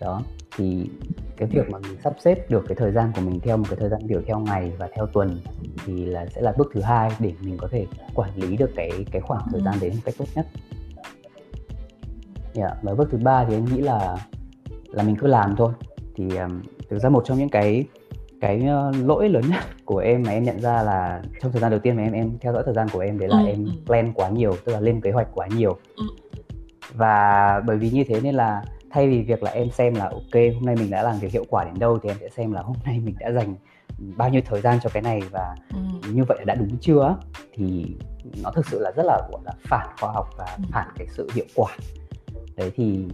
đó 0.00 0.22
thì 0.58 0.90
cái 1.36 1.48
việc 1.48 1.70
mà 1.70 1.78
mình 1.78 1.96
sắp 2.04 2.12
xếp 2.24 2.50
được 2.50 2.64
cái 2.68 2.76
thời 2.76 2.92
gian 2.92 3.12
của 3.14 3.20
mình 3.20 3.40
theo 3.40 3.56
một 3.56 3.64
cái 3.68 3.76
thời 3.80 3.88
gian 3.88 4.06
biểu 4.06 4.20
theo 4.26 4.38
ngày 4.38 4.72
và 4.78 4.88
theo 4.94 5.06
tuần 5.06 5.40
thì 5.86 6.04
là 6.04 6.26
sẽ 6.26 6.40
là 6.40 6.52
bước 6.58 6.70
thứ 6.74 6.80
hai 6.80 7.10
để 7.18 7.32
mình 7.40 7.56
có 7.58 7.68
thể 7.70 7.86
quản 8.14 8.30
lý 8.36 8.56
được 8.56 8.70
cái 8.76 8.90
cái 9.10 9.22
khoảng 9.22 9.42
thời 9.52 9.62
gian 9.62 9.74
ừ. 9.74 9.78
đấy 9.80 9.90
một 9.90 10.00
cách 10.04 10.14
tốt 10.18 10.24
nhất 10.34 10.46
yeah. 12.54 12.72
và 12.82 12.94
bước 12.94 13.08
thứ 13.10 13.18
ba 13.18 13.44
thì 13.44 13.54
em 13.54 13.64
nghĩ 13.64 13.80
là 13.80 14.16
là 14.90 15.02
mình 15.02 15.16
cứ 15.16 15.26
làm 15.26 15.54
thôi 15.56 15.72
thì 16.16 16.36
um, 16.36 16.62
thực 16.90 16.98
ra 16.98 17.08
một 17.08 17.22
trong 17.24 17.38
những 17.38 17.48
cái 17.48 17.84
cái 18.40 18.66
uh, 18.88 19.06
lỗi 19.06 19.28
lớn 19.28 19.42
nhất 19.48 19.64
của 19.84 19.98
em 19.98 20.22
mà 20.22 20.32
em 20.32 20.42
nhận 20.42 20.60
ra 20.60 20.82
là 20.82 21.22
trong 21.40 21.52
thời 21.52 21.60
gian 21.60 21.70
đầu 21.70 21.80
tiên 21.80 21.96
mà 21.96 22.02
em 22.02 22.12
em 22.12 22.38
theo 22.40 22.52
dõi 22.52 22.62
thời 22.66 22.74
gian 22.74 22.88
của 22.92 23.00
em 23.00 23.18
đấy 23.18 23.28
là 23.28 23.38
ừ, 23.38 23.46
em 23.46 23.64
ừ. 23.64 23.70
plan 23.86 24.12
quá 24.12 24.28
nhiều 24.28 24.56
tức 24.64 24.72
là 24.72 24.80
lên 24.80 25.00
kế 25.00 25.10
hoạch 25.10 25.28
quá 25.34 25.46
nhiều 25.56 25.76
ừ. 25.96 26.04
và 26.94 27.60
bởi 27.66 27.76
vì 27.76 27.90
như 27.90 28.04
thế 28.08 28.20
nên 28.20 28.34
là 28.34 28.62
thay 28.90 29.08
vì 29.08 29.22
việc 29.22 29.42
là 29.42 29.50
em 29.50 29.70
xem 29.70 29.94
là 29.94 30.04
ok 30.04 30.42
hôm 30.54 30.64
nay 30.66 30.76
mình 30.76 30.90
đã 30.90 31.02
làm 31.02 31.18
việc 31.18 31.32
hiệu 31.32 31.44
quả 31.48 31.64
đến 31.64 31.78
đâu 31.78 31.98
thì 32.02 32.08
em 32.08 32.16
sẽ 32.20 32.28
xem 32.28 32.52
là 32.52 32.62
hôm 32.62 32.76
nay 32.84 33.00
mình 33.04 33.14
đã 33.20 33.32
dành 33.32 33.54
bao 34.16 34.28
nhiêu 34.28 34.40
thời 34.46 34.60
gian 34.60 34.78
cho 34.82 34.90
cái 34.92 35.02
này 35.02 35.20
và 35.30 35.54
ừ. 35.72 36.10
như 36.12 36.24
vậy 36.24 36.38
đã 36.46 36.54
đúng 36.54 36.76
chưa 36.80 37.16
thì 37.54 37.96
nó 38.42 38.50
thực 38.50 38.66
sự 38.66 38.80
là 38.80 38.90
rất 38.96 39.06
là 39.06 39.20
gọi 39.32 39.40
là 39.44 39.52
phản 39.62 39.88
khoa 40.00 40.12
học 40.12 40.28
và 40.38 40.46
ừ. 40.56 40.64
phản 40.72 40.88
cái 40.96 41.06
sự 41.10 41.28
hiệu 41.34 41.44
quả 41.54 41.76
đấy 42.56 42.72
thì 42.76 43.08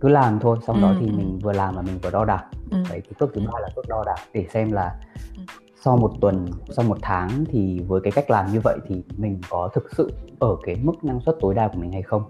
cứ 0.00 0.08
làm 0.08 0.38
thôi 0.40 0.58
xong 0.66 0.76
ừ. 0.76 0.82
đó 0.82 0.94
thì 1.00 1.06
ừ. 1.06 1.12
mình 1.12 1.38
vừa 1.38 1.52
làm 1.52 1.74
mà 1.76 1.82
mình 1.82 1.98
vừa 2.02 2.10
đo 2.10 2.24
đạc 2.24 2.44
ừ. 2.70 2.78
đấy 2.90 3.02
thì 3.04 3.16
bước 3.20 3.30
thứ 3.34 3.40
ba 3.52 3.60
là 3.60 3.68
bước 3.76 3.88
đo 3.88 4.04
đạc 4.06 4.18
để 4.32 4.46
xem 4.50 4.72
là 4.72 4.94
ừ. 5.36 5.42
sau 5.84 5.96
một 5.96 6.12
tuần 6.20 6.46
sau 6.70 6.84
một 6.84 6.98
tháng 7.02 7.44
thì 7.52 7.80
với 7.80 8.00
cái 8.00 8.12
cách 8.12 8.30
làm 8.30 8.52
như 8.52 8.60
vậy 8.64 8.78
thì 8.88 9.02
mình 9.16 9.40
có 9.50 9.68
thực 9.74 9.84
sự 9.96 10.12
ở 10.38 10.56
cái 10.62 10.76
mức 10.82 11.04
năng 11.04 11.20
suất 11.20 11.36
tối 11.40 11.54
đa 11.54 11.68
của 11.68 11.78
mình 11.78 11.92
hay 11.92 12.02
không 12.02 12.22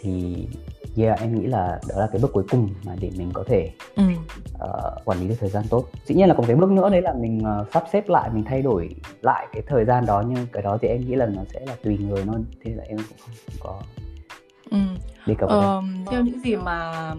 thì 0.00 0.46
yeah 0.96 1.20
em 1.20 1.34
nghĩ 1.34 1.46
là 1.46 1.80
đó 1.88 2.00
là 2.00 2.06
cái 2.12 2.22
bước 2.22 2.30
cuối 2.32 2.44
cùng 2.50 2.68
mà 2.84 2.92
để 3.00 3.10
mình 3.18 3.30
có 3.32 3.44
thể 3.46 3.70
ừ. 3.96 4.02
uh, 4.54 5.04
quản 5.04 5.20
lý 5.20 5.28
được 5.28 5.34
thời 5.40 5.50
gian 5.50 5.64
tốt 5.70 5.84
dĩ 6.04 6.14
nhiên 6.14 6.28
là 6.28 6.34
còn 6.34 6.46
cái 6.46 6.56
bước 6.56 6.70
nữa 6.70 6.90
đấy 6.90 7.02
là 7.02 7.12
mình 7.12 7.42
uh, 7.60 7.66
sắp 7.72 7.84
xếp 7.92 8.08
lại 8.08 8.30
mình 8.32 8.44
thay 8.44 8.62
đổi 8.62 8.88
lại 9.22 9.46
cái 9.52 9.62
thời 9.66 9.84
gian 9.84 10.06
đó 10.06 10.24
nhưng 10.28 10.46
cái 10.52 10.62
đó 10.62 10.78
thì 10.82 10.88
em 10.88 11.00
nghĩ 11.00 11.14
là 11.14 11.26
nó 11.26 11.42
sẽ 11.52 11.60
là 11.66 11.76
tùy 11.82 11.98
người 11.98 12.24
thôi 12.26 12.40
thế 12.64 12.74
là 12.74 12.84
em 12.88 12.98
cũng 12.98 13.18
không 13.18 13.56
có 13.60 13.80
ừ. 14.70 14.78
đi 15.26 15.34
cập 15.38 15.50
uh, 15.50 15.84
theo 16.10 16.22
những 16.24 16.40
gì 16.40 16.56
mà 16.56 17.12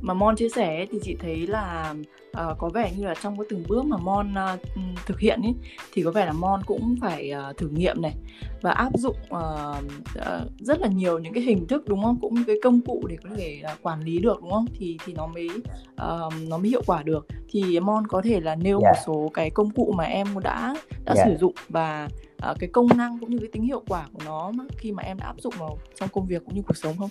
mà 0.00 0.14
Mon 0.14 0.36
chia 0.36 0.48
sẻ 0.48 0.86
thì 0.90 0.98
chị 1.02 1.16
thấy 1.20 1.46
là 1.46 1.94
uh, 2.30 2.58
có 2.58 2.68
vẻ 2.68 2.92
như 2.96 3.06
là 3.06 3.14
trong 3.22 3.38
cái 3.38 3.46
từng 3.50 3.64
bước 3.68 3.84
mà 3.84 3.96
Mon 3.96 4.34
uh, 4.54 4.60
thực 5.06 5.20
hiện 5.20 5.42
ấy 5.42 5.54
thì 5.92 6.02
có 6.02 6.10
vẻ 6.10 6.26
là 6.26 6.32
Mon 6.32 6.60
cũng 6.66 6.96
phải 7.00 7.32
uh, 7.50 7.56
thử 7.56 7.68
nghiệm 7.68 8.02
này 8.02 8.14
và 8.60 8.70
áp 8.70 8.90
dụng 8.94 9.16
uh, 9.34 9.84
uh, 10.18 10.50
rất 10.58 10.80
là 10.80 10.88
nhiều 10.88 11.18
những 11.18 11.32
cái 11.32 11.42
hình 11.42 11.66
thức 11.66 11.88
đúng 11.88 12.02
không 12.02 12.18
cũng 12.20 12.34
cái 12.46 12.56
công 12.62 12.80
cụ 12.80 13.06
để 13.08 13.16
có 13.22 13.30
thể 13.36 13.62
uh, 13.72 13.82
quản 13.82 14.00
lý 14.00 14.18
được 14.18 14.40
đúng 14.42 14.50
không 14.50 14.66
thì 14.78 14.98
thì 15.04 15.12
nó 15.12 15.26
mới 15.26 15.48
uh, 15.88 16.32
nó 16.48 16.58
mới 16.58 16.68
hiệu 16.68 16.82
quả 16.86 17.02
được 17.02 17.26
thì 17.50 17.80
Mon 17.80 18.06
có 18.06 18.22
thể 18.24 18.40
là 18.40 18.54
nêu 18.54 18.80
yeah. 18.80 18.94
một 18.94 19.00
số 19.06 19.30
cái 19.34 19.50
công 19.50 19.70
cụ 19.70 19.94
mà 19.96 20.04
em 20.04 20.26
đã 20.42 20.74
đã 21.04 21.14
yeah. 21.16 21.28
sử 21.28 21.36
dụng 21.36 21.54
và 21.68 22.08
uh, 22.50 22.56
cái 22.58 22.70
công 22.72 22.86
năng 22.96 23.18
cũng 23.20 23.30
như 23.30 23.38
cái 23.38 23.48
tính 23.52 23.62
hiệu 23.62 23.82
quả 23.88 24.06
của 24.12 24.22
nó 24.24 24.52
khi 24.78 24.92
mà 24.92 25.02
em 25.02 25.16
đã 25.18 25.26
áp 25.26 25.40
dụng 25.40 25.54
vào 25.58 25.78
trong 25.94 26.08
công 26.12 26.26
việc 26.26 26.42
cũng 26.44 26.54
như 26.54 26.62
cuộc 26.62 26.76
sống 26.76 26.96
không? 26.98 27.10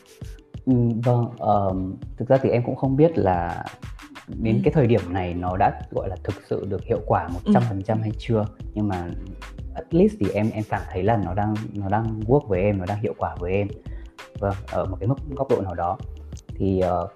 Ừ, 0.66 0.74
vâng, 1.04 1.26
um, 1.38 1.96
thực 2.18 2.28
ra 2.28 2.38
thì 2.42 2.50
em 2.50 2.64
cũng 2.66 2.76
không 2.76 2.96
biết 2.96 3.18
là 3.18 3.66
đến 4.28 4.56
ừ. 4.56 4.62
cái 4.64 4.74
thời 4.74 4.88
điểm 4.88 5.02
này 5.10 5.34
nó 5.34 5.58
đã 5.58 5.82
gọi 5.92 6.10
là 6.10 6.16
thực 6.24 6.36
sự 6.50 6.66
được 6.70 6.84
hiệu 6.84 7.00
quả 7.06 7.30
100% 7.46 7.62
ừ. 7.88 8.02
hay 8.02 8.12
chưa 8.18 8.46
nhưng 8.74 8.88
mà 8.88 9.10
at 9.76 9.94
least 9.94 10.14
thì 10.20 10.30
em 10.34 10.50
em 10.54 10.64
cảm 10.70 10.82
thấy 10.92 11.04
là 11.04 11.18
nó 11.26 11.34
đang 11.34 11.54
nó 11.74 11.90
đang 11.90 12.20
work 12.20 12.48
với 12.48 12.62
em 12.62 12.78
nó 12.78 12.86
đang 12.86 13.00
hiệu 13.00 13.14
quả 13.18 13.36
với 13.40 13.52
em 13.52 13.68
vâng 14.40 14.56
ở 14.72 14.86
một 14.86 14.98
cái 15.00 15.08
mức 15.08 15.16
góc 15.36 15.50
độ 15.50 15.62
nào 15.62 15.76
đó 15.76 15.98
thì 16.48 16.82
uh, 17.04 17.12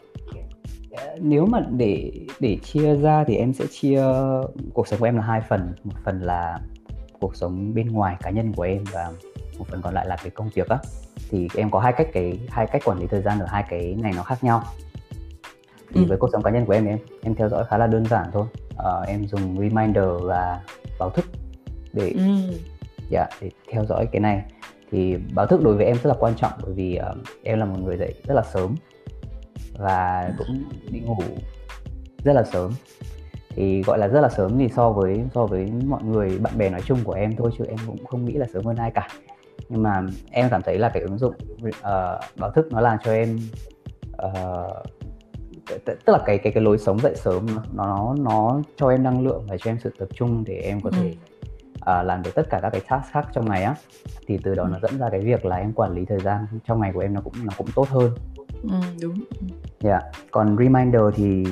nếu 1.22 1.46
mà 1.46 1.60
để 1.72 2.12
để 2.40 2.58
chia 2.64 2.96
ra 2.96 3.24
thì 3.28 3.36
em 3.36 3.54
sẽ 3.54 3.66
chia 3.72 4.04
cuộc 4.74 4.88
sống 4.88 5.00
của 5.00 5.06
em 5.06 5.16
là 5.16 5.22
hai 5.22 5.42
phần 5.42 5.74
một 5.84 5.96
phần 6.04 6.22
là 6.22 6.60
cuộc 7.20 7.36
sống 7.36 7.74
bên 7.74 7.88
ngoài 7.88 8.16
cá 8.20 8.30
nhân 8.30 8.54
của 8.54 8.64
em 8.64 8.84
và 8.92 9.12
một 9.58 9.66
phần 9.68 9.82
còn 9.82 9.94
lại 9.94 10.06
là 10.08 10.16
cái 10.16 10.30
công 10.30 10.50
việc 10.50 10.70
á. 10.70 10.78
Thì 11.30 11.48
em 11.56 11.72
có 11.72 11.80
hai 11.80 11.94
cách 11.94 12.08
cái 12.14 12.40
hai 12.50 12.68
cách 12.68 12.82
quản 12.86 13.00
lý 13.00 13.08
thời 13.08 13.22
gian 13.22 13.40
ở 13.40 13.46
hai 13.50 13.64
cái 13.70 13.96
này 14.02 14.12
nó 14.16 14.24
khác 14.24 14.44
nhau. 14.44 14.64
Thì 15.94 16.02
ừ. 16.02 16.06
với 16.08 16.18
cuộc 16.18 16.30
sống 16.34 16.44
cá 16.44 16.52
nhân 16.52 16.66
của 16.66 16.74
em 16.74 16.86
em 16.86 16.98
em 17.22 17.36
theo 17.36 17.50
dõi 17.50 17.66
khá 17.70 17.78
là 17.78 17.88
đơn 17.88 18.06
giản 18.06 18.30
thôi. 18.34 18.46
Uh, 18.74 19.08
em 19.08 19.28
dùng 19.28 19.58
reminder 19.60 20.06
và 20.22 20.62
báo 21.00 21.10
thức 21.10 21.26
để 21.94 22.10
ừ. 22.10 22.58
dạ 23.10 23.28
để 23.42 23.52
theo 23.72 23.86
dõi 23.86 24.08
cái 24.12 24.20
này. 24.20 24.44
Thì 24.92 25.18
báo 25.34 25.48
thức 25.48 25.64
đối 25.64 25.76
với 25.76 25.86
em 25.86 25.96
rất 25.96 26.10
là 26.10 26.16
quan 26.20 26.36
trọng 26.36 26.52
bởi 26.64 26.74
vì 26.74 27.00
uh, 27.12 27.18
em 27.44 27.60
là 27.60 27.66
một 27.66 27.78
người 27.80 27.98
dậy 27.98 28.14
rất 28.28 28.34
là 28.34 28.44
sớm 28.54 28.76
và 29.78 30.32
cũng 30.38 30.64
đi 30.92 31.00
ngủ 31.00 31.24
rất 32.24 32.34
là 32.34 32.44
sớm 32.44 32.72
thì 33.58 33.84
gọi 33.84 33.98
là 33.98 34.08
rất 34.08 34.22
là 34.22 34.30
sớm 34.30 34.58
thì 34.58 34.70
so 34.70 34.90
với 34.90 35.24
so 35.34 35.46
với 35.46 35.72
mọi 35.86 36.04
người 36.04 36.40
bạn 36.40 36.58
bè 36.58 36.70
nói 36.70 36.82
chung 36.86 37.00
của 37.04 37.14
em 37.14 37.36
thôi 37.36 37.52
chứ 37.58 37.66
em 37.66 37.78
cũng 37.88 38.06
không 38.06 38.26
nghĩ 38.26 38.34
là 38.34 38.46
sớm 38.54 38.66
hơn 38.66 38.76
ai 38.76 38.92
cả 38.92 39.08
nhưng 39.70 39.84
mà 39.84 40.02
em 40.32 40.48
cảm 40.52 40.62
thấy 40.62 40.78
là 40.78 40.90
cái 40.90 41.04
ứng 41.04 41.18
dụng 41.18 41.34
uh, 41.68 41.72
báo 42.36 42.52
thức 42.56 42.68
nó 42.72 42.82
làm 42.82 42.98
cho 43.04 43.12
em 43.12 43.40
uh, 44.26 44.86
tức 45.86 46.14
là 46.14 46.20
cái 46.26 46.38
cái 46.38 46.54
cái 46.54 46.64
lối 46.64 46.78
sống 46.78 47.00
dậy 47.00 47.16
sớm 47.16 47.46
nó 47.56 47.64
nó 47.74 48.16
nó 48.20 48.62
cho 48.76 48.90
em 48.90 49.04
năng 49.04 49.24
lượng 49.24 49.46
và 49.50 49.58
cho 49.58 49.72
em 49.72 49.78
sự 49.84 49.92
tập 50.00 50.08
trung 50.16 50.44
để 50.48 50.54
em 50.54 50.82
có 50.82 50.90
thể 50.90 51.16
ừ. 51.86 51.92
uh, 52.00 52.06
làm 52.06 52.24
được 52.24 52.32
tất 52.36 52.50
cả 52.50 52.60
các 52.62 52.70
cái 52.70 52.82
task 52.90 53.12
khác 53.12 53.28
trong 53.34 53.50
ngày 53.50 53.64
á 53.64 53.76
thì 54.28 54.38
từ 54.44 54.56
đó 54.56 54.64
ừ. 54.64 54.70
nó 54.72 54.80
dẫn 54.80 55.00
ra 55.00 55.10
cái 55.12 55.20
việc 55.20 55.46
là 55.46 55.56
em 55.56 55.74
quản 55.74 55.94
lý 55.96 56.06
thời 56.06 56.20
gian 56.20 56.46
trong 56.68 56.82
ngày 56.82 56.92
của 56.94 57.00
em 57.00 57.14
nó 57.14 57.22
cũng 57.22 57.34
nó 57.44 57.54
cũng 57.58 57.68
tốt 57.76 57.88
hơn 57.90 58.12
ừ, 58.64 58.70
đúng 59.02 59.24
dạ 59.80 59.90
yeah. 59.90 60.04
còn 60.32 60.58
reminder 60.58 61.02
thì 61.16 61.44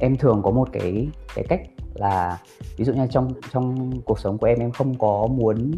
em 0.00 0.16
thường 0.16 0.42
có 0.42 0.50
một 0.50 0.68
cái 0.72 1.08
cái 1.34 1.44
cách 1.48 1.60
là 1.94 2.38
ví 2.76 2.84
dụ 2.84 2.92
như 2.92 3.06
trong 3.10 3.32
trong 3.52 3.90
cuộc 4.04 4.18
sống 4.18 4.38
của 4.38 4.46
em 4.46 4.58
em 4.58 4.72
không 4.72 4.98
có 4.98 5.26
muốn 5.30 5.72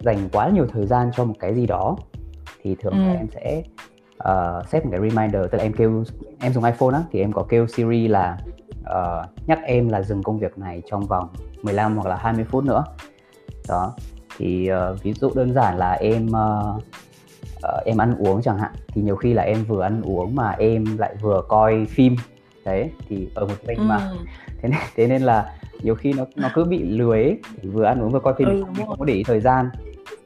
dành 0.00 0.28
quá 0.32 0.48
nhiều 0.48 0.66
thời 0.72 0.86
gian 0.86 1.10
cho 1.16 1.24
một 1.24 1.34
cái 1.38 1.54
gì 1.54 1.66
đó 1.66 1.96
thì 2.62 2.76
thường 2.82 2.92
ừ. 2.92 2.98
là 2.98 3.12
em 3.12 3.26
sẽ 3.34 3.62
uh, 4.28 4.68
set 4.68 4.84
một 4.84 4.90
cái 4.92 5.00
reminder 5.00 5.42
tức 5.42 5.58
là 5.58 5.62
em 5.62 5.72
kêu 5.72 6.04
em 6.40 6.52
dùng 6.52 6.64
iPhone 6.64 6.94
á 6.94 7.02
thì 7.12 7.20
em 7.20 7.32
có 7.32 7.42
kêu 7.48 7.66
Siri 7.66 8.08
là 8.08 8.38
uh, 8.80 9.46
nhắc 9.46 9.58
em 9.64 9.88
là 9.88 10.02
dừng 10.02 10.22
công 10.22 10.38
việc 10.38 10.58
này 10.58 10.82
trong 10.90 11.06
vòng 11.06 11.28
15 11.62 11.96
hoặc 11.96 12.06
là 12.08 12.16
20 12.16 12.44
phút 12.50 12.64
nữa 12.64 12.84
đó 13.68 13.94
thì 14.38 14.70
uh, 14.92 15.02
ví 15.02 15.12
dụ 15.12 15.30
đơn 15.34 15.52
giản 15.52 15.78
là 15.78 15.92
em 15.92 16.26
uh, 16.26 16.82
uh, 17.56 17.84
em 17.84 17.98
ăn 17.98 18.16
uống 18.18 18.42
chẳng 18.42 18.58
hạn 18.58 18.72
thì 18.88 19.02
nhiều 19.02 19.16
khi 19.16 19.34
là 19.34 19.42
em 19.42 19.64
vừa 19.64 19.82
ăn 19.82 20.02
uống 20.02 20.34
mà 20.34 20.50
em 20.50 20.84
lại 20.98 21.14
vừa 21.20 21.42
coi 21.48 21.86
phim 21.88 22.16
đấy 22.68 22.90
thì 23.08 23.28
ở 23.34 23.46
một 23.46 23.54
mình 23.66 23.78
ừ. 23.78 23.84
mà 23.84 24.10
thế 24.62 24.68
nên 24.68 24.80
thế 24.96 25.06
nên 25.06 25.22
là 25.22 25.54
nhiều 25.82 25.94
khi 25.94 26.12
nó 26.12 26.24
nó 26.36 26.50
cứ 26.54 26.64
bị 26.64 26.82
lười 26.82 27.22
ấy, 27.22 27.38
thì 27.62 27.68
vừa 27.68 27.84
ăn 27.84 28.02
uống 28.02 28.10
vừa 28.10 28.20
coi 28.20 28.34
phim 28.38 28.48
ừ, 28.48 28.64
mình 28.76 28.86
không 28.86 28.98
có 28.98 29.04
để 29.04 29.14
ý 29.14 29.22
thời 29.22 29.40
gian. 29.40 29.70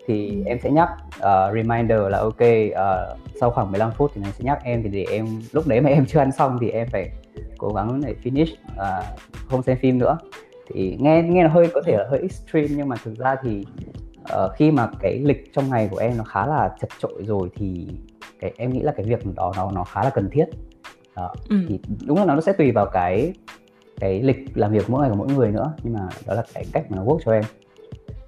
Thì 0.07 0.29
ừ. 0.29 0.43
em 0.47 0.59
sẽ 0.63 0.71
nhắc 0.71 0.89
uh, 1.17 1.55
reminder 1.55 2.01
là 2.11 2.19
ok 2.19 2.41
uh, 2.41 3.19
sau 3.41 3.51
khoảng 3.51 3.71
15 3.71 3.91
phút 3.91 4.11
thì 4.15 4.21
nó 4.25 4.31
sẽ 4.31 4.45
nhắc 4.45 4.59
em 4.65 4.83
thì 4.83 4.89
để 4.89 5.07
em 5.11 5.27
lúc 5.53 5.67
đấy 5.67 5.81
mà 5.81 5.91
em 5.91 6.07
chưa 6.07 6.19
ăn 6.19 6.33
xong 6.33 6.59
thì 6.61 6.71
em 6.71 6.89
phải 6.93 7.11
cố 7.59 7.69
gắng 7.69 8.01
để 8.05 8.15
finish 8.25 8.55
uh, 8.73 9.05
không 9.49 9.63
xem 9.63 9.79
phim 9.83 9.99
nữa. 9.99 10.19
Thì 10.69 10.97
nghe 11.01 11.23
nghe 11.23 11.43
là 11.43 11.49
hơi 11.49 11.69
có 11.75 11.83
thể 11.87 11.97
là 11.97 12.07
hơi 12.11 12.21
extreme 12.21 12.69
nhưng 12.71 12.89
mà 12.89 12.97
thực 13.05 13.19
ra 13.19 13.37
thì 13.43 13.65
uh, 14.21 14.53
khi 14.57 14.71
mà 14.71 14.89
cái 15.01 15.19
lịch 15.25 15.53
trong 15.55 15.71
ngày 15.71 15.89
của 15.91 15.99
em 15.99 16.17
nó 16.17 16.25
khá 16.25 16.47
là 16.47 16.71
chật 16.81 16.91
trội 16.99 17.23
rồi 17.27 17.49
thì 17.57 17.87
cái 18.41 18.53
em 18.57 18.73
nghĩ 18.73 18.81
là 18.81 18.93
cái 18.97 19.07
việc 19.07 19.35
đó 19.35 19.53
nó 19.57 19.71
nó 19.71 19.85
khá 19.85 20.03
là 20.03 20.11
cần 20.11 20.31
thiết 20.31 20.45
đó. 21.17 21.35
Ừ. 21.49 21.57
thì 21.69 21.81
đúng 22.07 22.19
là 22.19 22.35
nó 22.35 22.41
sẽ 22.41 22.53
tùy 22.53 22.73
vào 22.73 22.87
cái 22.87 23.33
cái 24.01 24.23
lịch 24.23 24.57
làm 24.57 24.73
việc 24.73 24.91
mỗi 24.91 25.01
ngày 25.01 25.11
của 25.11 25.17
mỗi 25.17 25.29
người 25.29 25.53
nữa 25.53 25.73
nhưng 25.83 25.93
mà 25.93 26.01
đó 26.27 26.35
là 26.35 26.43
cái 26.55 26.65
cách 26.73 26.91
mà 26.91 26.97
nó 26.97 27.05
work 27.05 27.19
cho 27.25 27.33
em 27.33 27.45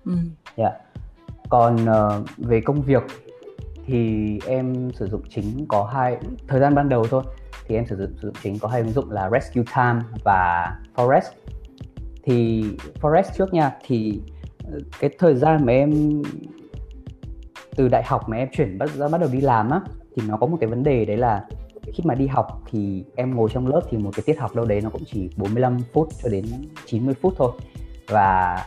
ừ. 0.04 0.12
yeah. 0.56 0.72
còn 1.48 1.76
uh, 1.76 2.28
về 2.38 2.60
công 2.60 2.82
việc 2.82 3.02
thì 3.86 4.38
em 4.46 4.90
sử 4.92 5.06
dụng 5.06 5.22
chính 5.28 5.66
có 5.68 5.84
hai 5.84 6.16
thời 6.48 6.60
gian 6.60 6.74
ban 6.74 6.88
đầu 6.88 7.06
thôi 7.10 7.22
thì 7.66 7.74
em 7.74 7.86
sử 7.86 7.96
dụng 7.96 8.10
sử 8.22 8.28
dụng 8.28 8.34
chính 8.42 8.58
có 8.58 8.68
hai 8.68 8.80
ứng 8.80 8.92
dụng 8.92 9.10
là 9.10 9.30
Rescue 9.30 9.62
Time 9.76 10.00
và 10.24 10.72
Forest 10.96 11.30
thì 12.22 12.64
Forest 13.00 13.24
trước 13.38 13.54
nha 13.54 13.72
thì 13.86 14.20
ờ, 14.72 14.78
cái 15.00 15.10
thời 15.18 15.34
gian 15.34 15.66
mà 15.66 15.72
em 15.72 16.22
từ 17.76 17.88
đại 17.88 18.02
học 18.06 18.28
mà 18.28 18.36
em 18.36 18.48
chuyển 18.52 18.78
bắt 18.78 18.90
ra 18.90 19.08
bắt 19.08 19.20
đầu 19.20 19.30
đi 19.32 19.40
làm 19.40 19.70
á 19.70 19.80
thì 20.16 20.22
nó 20.28 20.36
có 20.36 20.46
một 20.46 20.56
cái 20.60 20.70
vấn 20.70 20.82
đề 20.82 21.04
đấy 21.04 21.16
là 21.16 21.44
khi 21.92 22.02
mà 22.04 22.14
đi 22.14 22.26
học 22.26 22.62
thì 22.70 23.04
em 23.16 23.36
ngồi 23.36 23.50
trong 23.52 23.66
lớp 23.66 23.80
thì 23.90 23.98
một 23.98 24.10
cái 24.16 24.22
tiết 24.26 24.38
học 24.38 24.54
đâu 24.54 24.64
đấy 24.64 24.80
nó 24.80 24.90
cũng 24.90 25.02
chỉ 25.12 25.30
45 25.36 25.78
phút 25.92 26.08
cho 26.22 26.28
đến 26.28 26.44
90 26.86 27.14
phút 27.22 27.34
thôi. 27.36 27.52
Và 28.08 28.58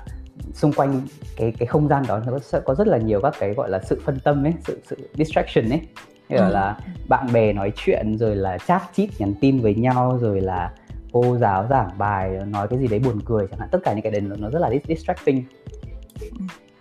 xung 0.53 0.73
quanh 0.73 1.01
cái 1.35 1.53
cái 1.59 1.67
không 1.67 1.87
gian 1.87 2.03
đó 2.07 2.21
nó 2.27 2.39
sẽ 2.39 2.59
có 2.65 2.75
rất 2.75 2.87
là 2.87 2.97
nhiều 2.97 3.21
các 3.21 3.33
cái 3.39 3.53
gọi 3.53 3.69
là 3.69 3.79
sự 3.83 4.01
phân 4.05 4.19
tâm 4.19 4.45
ấy 4.45 4.53
sự 4.67 4.81
sự 4.85 5.09
distraction 5.13 5.69
ấy. 5.69 5.81
Như 6.29 6.37
ừ. 6.37 6.49
là 6.51 6.79
bạn 7.07 7.33
bè 7.33 7.53
nói 7.53 7.71
chuyện 7.75 8.17
rồi 8.17 8.35
là 8.35 8.57
chat 8.57 8.81
chít 8.93 9.09
nhắn 9.19 9.33
tin 9.41 9.59
với 9.59 9.75
nhau 9.75 10.17
rồi 10.21 10.41
là 10.41 10.71
cô 11.11 11.37
giáo 11.37 11.67
giảng 11.69 11.89
bài 11.97 12.31
nói 12.47 12.67
cái 12.67 12.79
gì 12.79 12.87
đấy 12.87 12.99
buồn 12.99 13.21
cười 13.25 13.47
chẳng 13.47 13.59
hạn. 13.59 13.69
Tất 13.71 13.79
cả 13.83 13.93
những 13.93 14.01
cái 14.01 14.11
đấy 14.11 14.21
nó 14.21 14.49
rất 14.49 14.59
là 14.59 14.69
distracting. 14.87 15.43
Ừ. 16.21 16.27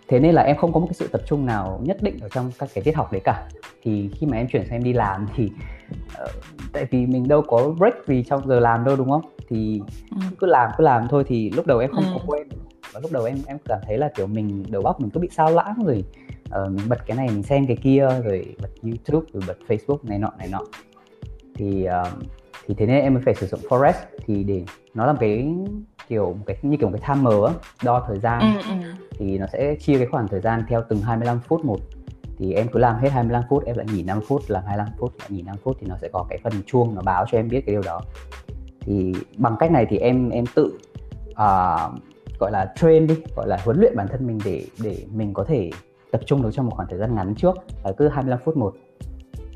thế 0.07 0.19
nên 0.19 0.35
là 0.35 0.41
em 0.41 0.57
không 0.57 0.73
có 0.73 0.79
một 0.79 0.87
cái 0.87 0.93
sự 0.93 1.07
tập 1.07 1.21
trung 1.25 1.45
nào 1.45 1.79
nhất 1.83 1.97
định 2.01 2.19
ở 2.21 2.29
trong 2.29 2.51
các 2.59 2.69
cái 2.73 2.83
tiết 2.83 2.95
học 2.95 3.11
đấy 3.11 3.21
cả 3.23 3.47
thì 3.83 4.09
khi 4.13 4.27
mà 4.27 4.37
em 4.37 4.47
chuyển 4.47 4.65
sang 4.65 4.75
em 4.75 4.83
đi 4.83 4.93
làm 4.93 5.27
thì 5.35 5.51
uh, 6.23 6.29
tại 6.73 6.85
vì 6.91 7.05
mình 7.05 7.27
đâu 7.27 7.41
có 7.41 7.69
break 7.77 8.07
vì 8.07 8.23
trong 8.23 8.47
giờ 8.47 8.59
làm 8.59 8.85
đâu 8.85 8.95
đúng 8.95 9.09
không 9.09 9.21
thì 9.49 9.81
ừ. 10.11 10.17
cứ 10.39 10.47
làm 10.47 10.71
cứ 10.77 10.83
làm 10.83 11.07
thôi 11.09 11.23
thì 11.27 11.49
lúc 11.49 11.67
đầu 11.67 11.79
em 11.79 11.91
không 11.91 12.03
ừ. 12.03 12.11
có 12.13 12.19
quên 12.25 12.47
và 12.93 12.99
lúc 12.99 13.11
đầu 13.11 13.23
em 13.23 13.37
em 13.47 13.57
cảm 13.65 13.79
thấy 13.87 13.97
là 13.97 14.09
kiểu 14.15 14.27
mình 14.27 14.63
đầu 14.69 14.81
óc 14.81 15.01
mình 15.01 15.09
cứ 15.09 15.19
bị 15.19 15.29
sao 15.31 15.51
lãng 15.51 15.75
rồi 15.85 16.03
uh, 16.61 16.71
mình 16.71 16.89
bật 16.89 17.05
cái 17.05 17.17
này 17.17 17.27
mình 17.27 17.43
xem 17.43 17.67
cái 17.67 17.77
kia 17.83 18.07
rồi 18.23 18.55
bật 18.61 18.69
YouTube 18.83 19.27
rồi 19.33 19.43
bật 19.47 19.57
Facebook 19.67 19.97
này 20.03 20.19
nọ 20.19 20.31
này 20.37 20.47
nọ 20.51 20.61
thì 21.55 21.87
uh, 21.87 22.23
thì 22.67 22.75
thế 22.77 22.85
nên 22.85 23.01
em 23.01 23.13
mới 23.13 23.23
phải 23.25 23.35
sử 23.35 23.47
dụng 23.47 23.59
Forest 23.69 23.93
thì 24.25 24.43
để 24.43 24.63
nó 24.93 25.05
làm 25.05 25.17
cái 25.17 25.55
kiểu 26.07 26.25
một 26.25 26.43
cái 26.45 26.57
như 26.61 26.77
kiểu 26.77 26.89
một 26.89 26.97
cái 27.01 27.15
timer 27.15 27.43
á 27.47 27.53
đo 27.83 28.05
thời 28.07 28.19
gian 28.19 28.39
ừ, 28.39 28.61
ừ. 28.69 28.91
thì 29.11 29.37
nó 29.37 29.45
sẽ 29.53 29.75
chia 29.75 29.97
cái 29.97 30.07
khoảng 30.07 30.27
thời 30.27 30.39
gian 30.39 30.63
theo 30.67 30.83
từng 30.89 31.01
25 31.01 31.39
phút 31.39 31.65
một 31.65 31.79
thì 32.39 32.53
em 32.53 32.67
cứ 32.73 32.79
làm 32.79 32.99
hết 32.99 33.09
25 33.09 33.43
phút 33.49 33.65
em 33.65 33.77
lại 33.77 33.85
nghỉ 33.93 34.03
5 34.03 34.21
phút 34.27 34.41
làm 34.47 34.63
25 34.65 34.87
phút 34.97 35.13
lại 35.19 35.29
nghỉ 35.31 35.41
5 35.41 35.55
phút 35.63 35.77
thì 35.79 35.87
nó 35.87 35.95
sẽ 36.01 36.07
có 36.13 36.25
cái 36.29 36.39
phần 36.43 36.53
chuông 36.65 36.95
nó 36.95 37.01
báo 37.01 37.25
cho 37.31 37.37
em 37.37 37.47
biết 37.47 37.61
cái 37.65 37.73
điều 37.73 37.81
đó. 37.81 38.01
Thì 38.81 39.13
bằng 39.37 39.55
cách 39.59 39.71
này 39.71 39.85
thì 39.89 39.97
em 39.97 40.29
em 40.29 40.45
tự 40.55 40.79
uh, 41.31 41.91
gọi 42.39 42.51
là 42.51 42.73
train 42.75 43.07
đi 43.07 43.15
gọi 43.35 43.47
là 43.47 43.57
huấn 43.65 43.79
luyện 43.79 43.95
bản 43.95 44.07
thân 44.07 44.27
mình 44.27 44.39
để 44.45 44.65
để 44.83 45.05
mình 45.11 45.33
có 45.33 45.43
thể 45.43 45.69
tập 46.11 46.21
trung 46.25 46.41
được 46.41 46.49
trong 46.53 46.65
một 46.65 46.71
khoảng 46.75 46.87
thời 46.89 46.99
gian 46.99 47.15
ngắn 47.15 47.35
trước 47.35 47.55
là 47.83 47.91
cứ 47.97 48.07
25 48.07 48.39
phút 48.45 48.57
một. 48.57 48.73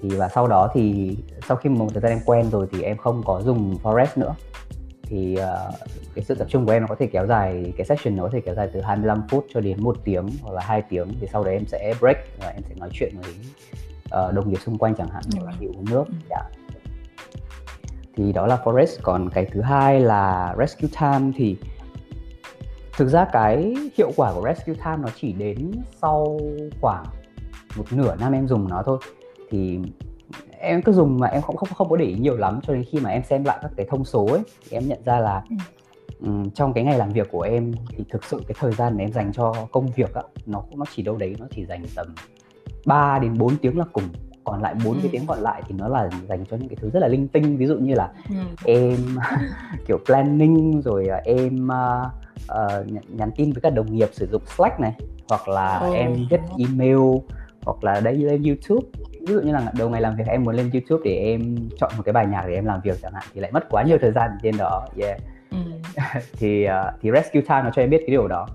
Thì 0.01 0.09
và 0.09 0.29
sau 0.29 0.47
đó 0.47 0.69
thì 0.73 1.17
sau 1.47 1.57
khi 1.57 1.69
một 1.69 1.87
thời 1.93 2.01
gian 2.01 2.11
em 2.11 2.19
quen 2.25 2.49
rồi 2.49 2.67
thì 2.71 2.81
em 2.81 2.97
không 2.97 3.21
có 3.25 3.41
dùng 3.41 3.77
forest 3.83 4.07
nữa 4.15 4.35
thì 5.11 5.37
uh, 5.39 5.73
cái 6.15 6.25
sự 6.25 6.35
tập 6.35 6.47
trung 6.49 6.65
của 6.65 6.71
em 6.71 6.81
nó 6.81 6.87
có 6.87 6.95
thể 6.99 7.07
kéo 7.07 7.27
dài 7.27 7.73
cái 7.77 7.85
session 7.85 8.15
nó 8.15 8.23
có 8.23 8.29
thể 8.33 8.41
kéo 8.41 8.55
dài 8.55 8.69
từ 8.73 8.81
25 8.81 9.21
phút 9.29 9.45
cho 9.53 9.61
đến 9.61 9.83
một 9.83 9.97
tiếng 10.03 10.29
hoặc 10.41 10.53
là 10.53 10.61
hai 10.61 10.81
tiếng. 10.81 11.07
Thì 11.21 11.27
sau 11.31 11.43
đấy 11.43 11.53
em 11.53 11.65
sẽ 11.65 11.93
break 11.99 12.17
và 12.39 12.47
em 12.47 12.63
sẽ 12.69 12.75
nói 12.75 12.89
chuyện 12.93 13.15
với 13.21 13.33
uh, 14.27 14.33
đồng 14.33 14.49
nghiệp 14.49 14.59
xung 14.65 14.77
quanh 14.77 14.95
chẳng 14.95 15.07
hạn 15.07 15.23
hoặc 15.33 15.45
là 15.45 15.53
đi 15.59 15.67
uống 15.67 15.85
nước. 15.89 16.03
Yeah. 16.07 16.21
Dạ. 16.29 16.49
thì 18.15 18.33
đó 18.33 18.47
là 18.47 18.57
forest. 18.63 18.99
Còn 19.01 19.29
cái 19.29 19.45
thứ 19.45 19.61
hai 19.61 19.99
là 19.99 20.55
rescue 20.59 20.89
time. 21.01 21.31
Thì 21.35 21.57
thực 22.97 23.07
ra 23.07 23.25
cái 23.31 23.75
hiệu 23.97 24.11
quả 24.15 24.33
của 24.33 24.43
rescue 24.47 24.73
time 24.73 24.97
nó 24.97 25.09
chỉ 25.21 25.33
đến 25.33 25.71
sau 26.01 26.39
khoảng 26.81 27.05
một 27.77 27.85
nửa 27.91 28.15
năm 28.15 28.31
em 28.31 28.47
dùng 28.47 28.69
nó 28.69 28.83
thôi. 28.85 28.97
Thì 29.49 29.79
em 30.61 30.81
cứ 30.81 30.91
dùng 30.91 31.19
mà 31.19 31.27
em 31.27 31.41
không 31.41 31.55
không 31.55 31.69
không 31.75 31.89
có 31.89 31.95
để 31.95 32.05
ý 32.05 32.15
nhiều 32.15 32.37
lắm 32.37 32.59
cho 32.63 32.73
đến 32.73 32.83
khi 32.91 32.99
mà 32.99 33.09
em 33.09 33.23
xem 33.23 33.43
lại 33.43 33.57
các 33.61 33.71
cái 33.77 33.85
thông 33.89 34.05
số 34.05 34.25
ấy 34.25 34.41
thì 34.69 34.77
em 34.77 34.87
nhận 34.87 34.99
ra 35.05 35.19
là 35.19 35.43
um, 36.21 36.49
trong 36.49 36.73
cái 36.73 36.83
ngày 36.83 36.97
làm 36.97 37.09
việc 37.09 37.31
của 37.31 37.41
em 37.41 37.73
thì 37.89 38.03
thực 38.09 38.23
sự 38.23 38.41
cái 38.47 38.55
thời 38.59 38.71
gian 38.71 38.97
mà 38.97 39.03
em 39.03 39.11
dành 39.11 39.31
cho 39.33 39.53
công 39.71 39.87
việc 39.87 40.13
á 40.13 40.21
nó 40.45 40.63
nó 40.75 40.85
chỉ 40.95 41.03
đâu 41.03 41.17
đấy 41.17 41.35
nó 41.39 41.45
chỉ 41.55 41.65
dành 41.65 41.85
tầm 41.95 42.15
3 42.85 43.19
đến 43.19 43.37
4 43.37 43.57
tiếng 43.57 43.77
là 43.77 43.85
cùng 43.93 44.03
còn 44.43 44.61
lại 44.61 44.75
bốn 44.85 44.93
ừ. 44.93 44.99
cái 45.01 45.09
tiếng 45.11 45.27
còn 45.27 45.39
lại 45.39 45.63
thì 45.67 45.75
nó 45.77 45.87
là 45.87 46.09
dành 46.29 46.45
cho 46.45 46.57
những 46.57 46.69
cái 46.69 46.77
thứ 46.81 46.89
rất 46.89 46.99
là 46.99 47.07
linh 47.07 47.27
tinh 47.27 47.57
ví 47.57 47.67
dụ 47.67 47.75
như 47.75 47.93
là 47.93 48.11
ừ. 48.29 48.35
em 48.65 48.97
kiểu 49.87 49.97
planning 50.05 50.81
rồi 50.81 51.07
à, 51.07 51.21
em 51.25 51.67
uh, 51.67 52.11
uh, 52.51 52.87
nhắn 53.09 53.31
tin 53.35 53.51
với 53.53 53.61
các 53.61 53.69
đồng 53.69 53.95
nghiệp 53.95 54.09
sử 54.11 54.27
dụng 54.31 54.41
Slack 54.57 54.79
này 54.79 54.93
hoặc 55.29 55.47
là 55.47 55.77
ừ. 55.77 55.93
em 55.93 56.15
viết 56.29 56.41
email 56.57 56.99
hoặc 57.65 57.83
là 57.83 57.99
đây 57.99 58.15
lên 58.15 58.43
YouTube 58.43 58.87
ví 59.27 59.33
dụ 59.33 59.41
như 59.41 59.51
là 59.51 59.71
đầu 59.77 59.89
ngày 59.89 60.01
làm 60.01 60.15
việc 60.15 60.27
em 60.27 60.43
muốn 60.43 60.55
lên 60.55 60.69
YouTube 60.73 61.01
để 61.05 61.15
em 61.15 61.55
chọn 61.79 61.91
một 61.97 62.03
cái 62.05 62.13
bài 62.13 62.25
nhạc 62.25 62.43
để 62.47 62.53
em 62.53 62.65
làm 62.65 62.81
việc 62.83 62.97
chẳng 63.01 63.13
hạn 63.13 63.23
thì 63.33 63.41
lại 63.41 63.51
mất 63.51 63.69
quá 63.69 63.83
nhiều 63.83 63.97
thời 64.01 64.11
gian 64.11 64.29
trên 64.43 64.57
đó 64.57 64.87
yeah. 65.01 65.19
ừ. 65.51 65.57
thì 66.33 66.65
uh, 66.65 66.71
thì 67.01 67.11
Rescue 67.11 67.41
Time 67.41 67.61
nó 67.63 67.69
cho 67.75 67.81
em 67.81 67.89
biết 67.89 67.97
cái 67.97 68.09
điều 68.09 68.27
đó 68.27 68.47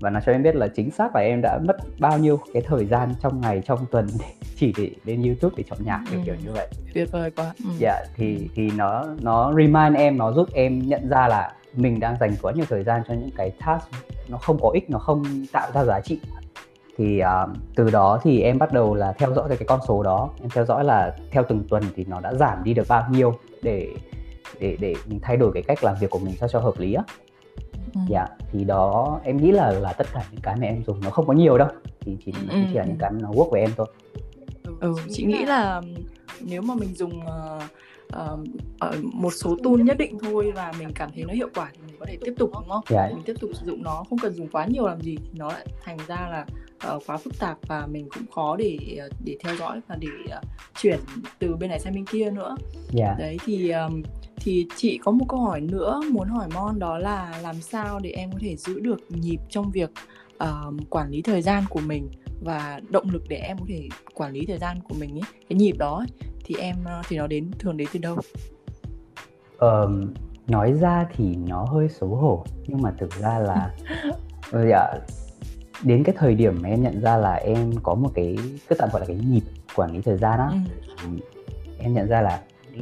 và 0.00 0.10
nó 0.10 0.20
cho 0.26 0.32
em 0.32 0.42
biết 0.42 0.56
là 0.56 0.68
chính 0.68 0.90
xác 0.90 1.14
là 1.14 1.20
em 1.20 1.40
đã 1.42 1.58
mất 1.64 1.76
bao 1.98 2.18
nhiêu 2.18 2.38
cái 2.54 2.62
thời 2.66 2.86
gian 2.86 3.14
trong 3.22 3.40
ngày 3.40 3.62
trong 3.64 3.86
tuần 3.90 4.06
để 4.18 4.26
chỉ 4.56 4.72
để 4.78 4.90
lên 5.04 5.22
YouTube 5.22 5.54
để 5.56 5.64
chọn 5.70 5.78
nhạc 5.84 6.02
kiểu 6.10 6.20
ừ. 6.20 6.24
kiểu 6.26 6.34
như 6.44 6.52
vậy 6.52 6.68
tuyệt 6.94 7.12
vời 7.12 7.30
quá 7.30 7.52
ừ. 7.64 7.70
dạ 7.78 7.92
yeah, 7.92 8.08
thì 8.16 8.48
thì 8.54 8.70
nó 8.76 9.04
nó 9.22 9.52
remind 9.56 9.96
em 9.96 10.18
nó 10.18 10.32
giúp 10.32 10.48
em 10.54 10.78
nhận 10.78 11.08
ra 11.08 11.28
là 11.28 11.52
mình 11.74 12.00
đang 12.00 12.16
dành 12.20 12.34
quá 12.42 12.52
nhiều 12.52 12.64
thời 12.68 12.84
gian 12.84 13.02
cho 13.08 13.14
những 13.14 13.30
cái 13.36 13.52
task 13.66 13.88
nó 14.28 14.38
không 14.38 14.58
có 14.62 14.70
ích 14.74 14.90
nó 14.90 14.98
không 14.98 15.24
tạo 15.52 15.70
ra 15.74 15.84
giá 15.84 16.00
trị 16.00 16.20
thì 16.96 17.20
uh, 17.22 17.56
từ 17.74 17.90
đó 17.90 18.20
thì 18.22 18.40
em 18.40 18.58
bắt 18.58 18.72
đầu 18.72 18.94
là 18.94 19.12
theo 19.12 19.34
dõi 19.34 19.48
cái, 19.48 19.66
con 19.66 19.80
số 19.88 20.02
đó 20.02 20.30
em 20.40 20.50
theo 20.50 20.64
dõi 20.64 20.84
là 20.84 21.16
theo 21.30 21.44
từng 21.48 21.64
tuần 21.68 21.82
thì 21.96 22.04
nó 22.08 22.20
đã 22.20 22.34
giảm 22.34 22.64
đi 22.64 22.74
được 22.74 22.88
bao 22.88 23.06
nhiêu 23.10 23.38
để 23.62 23.88
để 24.60 24.76
để 24.80 24.94
mình 25.06 25.20
thay 25.22 25.36
đổi 25.36 25.50
cái 25.54 25.62
cách 25.62 25.84
làm 25.84 25.96
việc 26.00 26.10
của 26.10 26.18
mình 26.18 26.34
sao 26.40 26.48
cho 26.48 26.60
hợp 26.60 26.78
lý 26.78 26.94
á 26.94 27.02
ừ. 27.94 28.00
dạ 28.08 28.26
thì 28.52 28.64
đó 28.64 29.20
em 29.24 29.36
nghĩ 29.36 29.52
là 29.52 29.70
là 29.70 29.92
tất 29.92 30.06
cả 30.12 30.24
những 30.32 30.40
cái 30.40 30.56
mà 30.60 30.66
em 30.66 30.84
dùng 30.86 31.00
nó 31.04 31.10
không 31.10 31.26
có 31.26 31.32
nhiều 31.32 31.58
đâu 31.58 31.68
thì 32.00 32.16
chỉ 32.24 32.32
ừ. 32.50 32.58
chỉ 32.68 32.78
là 32.78 32.84
những 32.84 32.98
cái 32.98 33.10
nó 33.20 33.30
work 33.30 33.50
với 33.50 33.60
em 33.60 33.70
thôi 33.76 33.86
ừ, 34.80 34.94
chị 35.10 35.24
nghĩ 35.24 35.44
là 35.44 35.82
nếu 36.40 36.62
mà 36.62 36.74
mình 36.74 36.94
dùng 36.94 37.20
uh, 37.20 37.62
uh, 38.16 39.04
một 39.14 39.30
số 39.30 39.56
tool 39.64 39.82
nhất 39.82 39.98
định 39.98 40.18
thôi 40.22 40.52
và 40.54 40.72
mình 40.78 40.88
cảm 40.94 41.10
thấy 41.14 41.24
nó 41.24 41.34
hiệu 41.34 41.48
quả 41.54 41.70
thì 41.72 41.80
mình 41.86 41.96
có 42.00 42.06
thể 42.06 42.18
tiếp 42.24 42.34
tục 42.38 42.50
đúng 42.54 42.68
không? 42.68 42.84
Yeah. 42.90 43.10
Dạ. 43.10 43.14
Mình 43.16 43.24
tiếp 43.24 43.34
tục 43.40 43.50
sử 43.54 43.66
dụng 43.66 43.82
nó 43.82 44.04
không 44.08 44.18
cần 44.18 44.34
dùng 44.34 44.48
quá 44.48 44.66
nhiều 44.66 44.86
làm 44.86 45.00
gì 45.00 45.16
thì 45.16 45.38
nó 45.38 45.48
lại 45.48 45.66
thành 45.84 45.98
ra 46.06 46.28
là 46.30 46.46
uh, 46.94 47.02
quá 47.06 47.16
phức 47.16 47.38
tạp 47.38 47.58
và 47.66 47.86
mình 47.86 48.08
cũng 48.14 48.26
khó 48.34 48.56
để 48.56 48.78
để 49.24 49.36
theo 49.40 49.56
dõi 49.56 49.80
và 49.88 49.96
để 50.00 50.08
uh, 50.24 50.44
chuyển 50.80 50.98
từ 51.38 51.56
bên 51.56 51.70
này 51.70 51.80
sang 51.80 51.94
bên 51.94 52.06
kia 52.06 52.30
nữa. 52.30 52.56
Yeah. 52.94 53.08
Dạ. 53.08 53.14
Đấy 53.18 53.38
thì 53.44 53.70
um, 53.70 54.02
thì 54.36 54.66
chị 54.76 54.98
có 55.04 55.12
một 55.12 55.24
câu 55.28 55.40
hỏi 55.40 55.60
nữa 55.60 56.00
muốn 56.10 56.28
hỏi 56.28 56.48
Mon 56.54 56.78
đó 56.78 56.98
là 56.98 57.38
làm 57.42 57.60
sao 57.60 57.98
để 57.98 58.10
em 58.10 58.32
có 58.32 58.38
thể 58.40 58.56
giữ 58.56 58.80
được 58.80 59.00
nhịp 59.08 59.38
trong 59.48 59.70
việc 59.70 59.90
uh, 60.44 60.74
quản 60.90 61.10
lý 61.10 61.22
thời 61.22 61.42
gian 61.42 61.64
của 61.70 61.80
mình 61.80 62.08
và 62.44 62.80
động 62.90 63.10
lực 63.10 63.22
để 63.28 63.36
em 63.36 63.58
có 63.58 63.64
thể 63.68 63.88
quản 64.14 64.32
lý 64.32 64.46
thời 64.46 64.58
gian 64.58 64.80
của 64.88 64.94
mình 64.98 65.14
ấy 65.14 65.22
cái 65.48 65.56
nhịp 65.58 65.76
đó 65.78 65.96
ấy, 65.98 66.06
thì 66.44 66.54
em 66.58 66.76
ờ, 66.84 67.02
thì 67.08 67.16
nó 67.16 67.26
đến 67.26 67.50
thường 67.58 67.76
đến 67.76 67.88
từ 67.92 68.00
đâu? 68.00 68.16
Um, 69.58 70.14
nói 70.46 70.72
ra 70.72 71.06
thì 71.16 71.36
nó 71.48 71.64
hơi 71.64 71.88
xấu 71.88 72.08
hổ 72.08 72.44
nhưng 72.66 72.82
mà 72.82 72.92
thực 72.98 73.10
ra 73.10 73.38
là 73.38 73.74
dạ, 74.52 74.94
đến 75.82 76.04
cái 76.04 76.14
thời 76.18 76.34
điểm 76.34 76.58
mà 76.62 76.68
em 76.68 76.82
nhận 76.82 77.00
ra 77.00 77.16
là 77.16 77.34
em 77.34 77.72
có 77.82 77.94
một 77.94 78.10
cái 78.14 78.38
cứ 78.68 78.74
tạm 78.74 78.88
gọi 78.92 79.00
là 79.00 79.06
cái 79.06 79.16
nhịp 79.16 79.42
quản 79.76 79.92
lý 79.92 80.00
thời 80.00 80.16
gian 80.16 80.38
á 80.38 80.50
ừ. 81.02 81.08
em 81.78 81.94
nhận 81.94 82.08
ra 82.08 82.20
là 82.20 82.40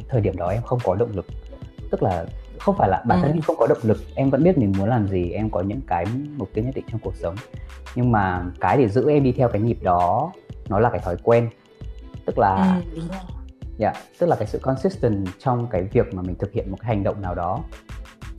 thời 0.09 0.21
điểm 0.21 0.37
đó 0.37 0.49
em 0.49 0.63
không 0.63 0.79
có 0.85 0.95
động 0.95 1.11
lực. 1.15 1.27
Tức 1.91 2.03
là 2.03 2.27
không 2.59 2.77
phải 2.79 2.89
là 2.89 3.03
bản 3.07 3.21
thân 3.23 3.31
ừ. 3.31 3.37
em 3.37 3.41
không 3.41 3.57
có 3.57 3.67
động 3.67 3.79
lực 3.83 3.99
em 4.15 4.31
vẫn 4.31 4.45
biết 4.45 4.59
mình 4.59 4.73
muốn 4.79 4.89
làm 4.89 5.09
gì 5.09 5.31
em 5.31 5.51
có 5.51 5.61
những 5.61 5.81
cái 5.87 6.07
mục 6.37 6.49
tiêu 6.55 6.65
nhất 6.65 6.75
định 6.75 6.85
trong 6.91 7.01
cuộc 7.01 7.17
sống. 7.17 7.35
Nhưng 7.95 8.13
mà 8.13 8.45
cái 8.61 8.77
để 8.77 8.89
giữ 8.89 9.11
em 9.11 9.23
đi 9.23 9.33
theo 9.33 9.49
cái 9.49 9.63
nhịp 9.63 9.79
đó 9.83 10.33
nó 10.69 10.79
là 10.81 10.91
cái 10.91 11.01
thói 11.01 11.17
quen. 11.23 11.51
Tức 12.27 12.39
là 12.39 12.81
ừ, 12.95 13.01
yeah, 13.11 13.25
dạ, 13.79 13.93
tức 14.19 14.27
là 14.27 14.37
cái 14.37 14.47
sự 14.47 14.59
consistent 14.59 15.29
trong 15.39 15.67
cái 15.71 15.83
việc 15.83 16.15
mà 16.15 16.23
mình 16.23 16.35
thực 16.35 16.53
hiện 16.53 16.71
một 16.71 16.77
cái 16.81 16.89
hành 16.89 17.05
động 17.05 17.23
nào 17.23 17.35
đó. 17.35 17.61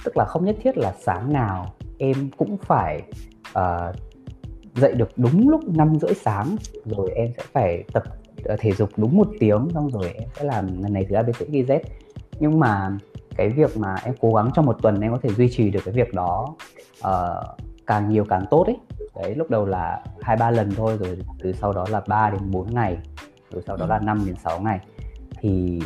Tức 0.03 0.18
là 0.18 0.25
không 0.25 0.46
nhất 0.46 0.56
thiết 0.62 0.77
là 0.77 0.94
sáng 1.00 1.34
nào 1.34 1.74
em 1.98 2.30
cũng 2.38 2.58
phải 2.58 3.01
uh, 3.60 3.96
dậy 4.75 4.94
được 4.94 5.10
đúng 5.18 5.50
lúc 5.50 5.62
năm 5.70 6.00
rưỡi 6.00 6.13
sáng 6.13 6.56
rồi 6.86 7.12
em 7.16 7.32
sẽ 7.38 7.44
phải 7.51 7.84
tập 7.94 8.04
uh, 8.54 8.60
thể 8.60 8.72
dục 8.72 8.90
đúng 8.98 9.18
một 9.18 9.28
tiếng 9.40 9.68
xong 9.74 9.90
rồi 9.90 10.12
em 10.13 10.30
sẽ 10.36 10.44
làm 10.44 10.82
lần 10.82 10.94
này 10.94 11.06
thứ 11.10 11.16
abc 11.16 11.50
z. 11.50 11.80
Nhưng 12.40 12.60
mà 12.60 12.98
cái 13.36 13.50
việc 13.50 13.78
mà 13.78 13.96
em 14.04 14.16
cố 14.22 14.34
gắng 14.34 14.50
trong 14.56 14.66
một 14.66 14.78
tuần 14.82 15.01
em 15.01 15.12
có 15.12 15.20
thể 15.24 15.30
duy 15.30 15.50
trì 15.50 15.70
được 15.70 15.80
cái 15.86 15.94
việc 15.94 16.13
đó 16.13 16.56
uh, 17.00 17.60
càng 17.88 18.10
nhiều 18.10 18.25
càng 18.30 18.46
tốt 18.51 18.63
ấy. 18.68 18.78
Đấy 19.16 19.36
lúc 19.36 19.50
đầu 19.50 19.66
là 19.66 20.04
hai 20.22 20.38
ba 20.38 20.51
lần 20.51 20.72
thôi 20.72 20.98
rồi 21.00 21.18
từ 21.40 21.54
sau 21.54 21.74
đó 21.74 21.86
là 21.90 22.01
3 22.08 22.30
đến 22.30 22.51
4 22.51 22.74
ngày 22.74 22.98
rồi 23.51 23.63
sau 23.68 23.78
đó 23.78 23.86
là 23.86 24.00
5 24.00 24.24
đến 24.25 24.36
6 24.44 24.62
ngày. 24.62 24.80
Thì 25.40 25.82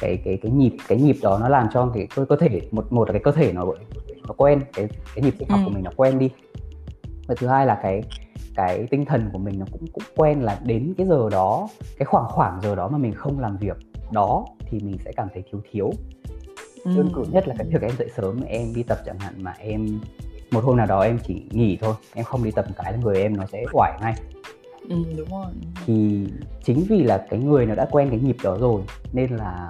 cái 0.00 0.18
cái 0.24 0.38
cái 0.42 0.52
nhịp 0.52 0.76
cái 0.88 0.98
nhịp 0.98 1.16
đó 1.22 1.38
nó 1.38 1.48
làm 1.48 1.68
cho 1.72 1.90
cái 1.94 2.06
cơ, 2.14 2.24
cơ 2.24 2.36
thể 2.36 2.60
một 2.70 2.92
một 2.92 3.08
là 3.08 3.12
cái 3.12 3.22
cơ 3.24 3.32
thể 3.32 3.52
nó 3.52 3.64
nó 4.28 4.34
quen 4.36 4.60
cái 4.72 4.88
cái 5.14 5.24
nhịp 5.24 5.34
sinh 5.38 5.48
học 5.48 5.60
ừ. 5.62 5.64
của 5.64 5.70
mình 5.70 5.84
nó 5.84 5.90
quen 5.96 6.18
đi. 6.18 6.30
Và 7.26 7.34
thứ 7.38 7.46
hai 7.46 7.66
là 7.66 7.78
cái 7.82 8.02
cái 8.58 8.86
tinh 8.90 9.04
thần 9.04 9.30
của 9.32 9.38
mình 9.38 9.58
nó 9.58 9.66
cũng 9.72 9.86
cũng 9.92 10.04
quen 10.16 10.42
là 10.42 10.60
đến 10.64 10.94
cái 10.96 11.06
giờ 11.06 11.28
đó 11.30 11.68
cái 11.98 12.06
khoảng 12.06 12.28
khoảng 12.28 12.60
giờ 12.62 12.74
đó 12.74 12.88
mà 12.88 12.98
mình 12.98 13.14
không 13.14 13.38
làm 13.38 13.56
việc 13.56 13.76
đó 14.12 14.46
thì 14.60 14.78
mình 14.80 14.98
sẽ 15.04 15.12
cảm 15.16 15.28
thấy 15.34 15.42
thiếu 15.50 15.60
thiếu. 15.70 15.90
Ừ. 16.84 16.90
đơn 16.96 17.08
cử 17.14 17.24
nhất 17.30 17.48
là 17.48 17.54
cái 17.58 17.66
việc 17.66 17.82
em 17.82 17.90
dậy 17.98 18.10
sớm 18.16 18.40
em 18.40 18.74
đi 18.74 18.82
tập 18.82 18.98
chẳng 19.06 19.18
hạn 19.18 19.34
mà 19.38 19.54
em 19.58 20.00
một 20.50 20.64
hôm 20.64 20.76
nào 20.76 20.86
đó 20.86 21.00
em 21.00 21.18
chỉ 21.26 21.42
nghỉ 21.50 21.78
thôi 21.80 21.94
em 22.14 22.24
không 22.24 22.44
đi 22.44 22.50
tập 22.50 22.64
một 22.68 22.74
cái 22.76 22.92
là 22.92 22.98
người 22.98 23.22
em 23.22 23.36
nó 23.36 23.46
sẽ 23.46 23.64
oải 23.72 23.98
ngay. 24.00 24.14
Ừ, 24.88 24.96
đúng 25.16 25.28
rồi 25.28 25.46
thì 25.86 26.26
chính 26.64 26.84
vì 26.88 27.02
là 27.02 27.26
cái 27.30 27.40
người 27.40 27.66
nó 27.66 27.74
đã 27.74 27.86
quen 27.90 28.10
cái 28.10 28.18
nhịp 28.18 28.36
đó 28.42 28.56
rồi 28.60 28.82
nên 29.12 29.36
là 29.36 29.68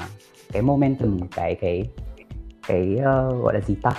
cái 0.53 0.63
momentum 0.63 1.21
cái 1.37 1.55
cái 1.55 1.85
cái 2.69 2.97
uh, 2.97 3.45
gọi 3.45 3.55
là 3.55 3.61
gì 3.61 3.77
ta? 3.83 3.93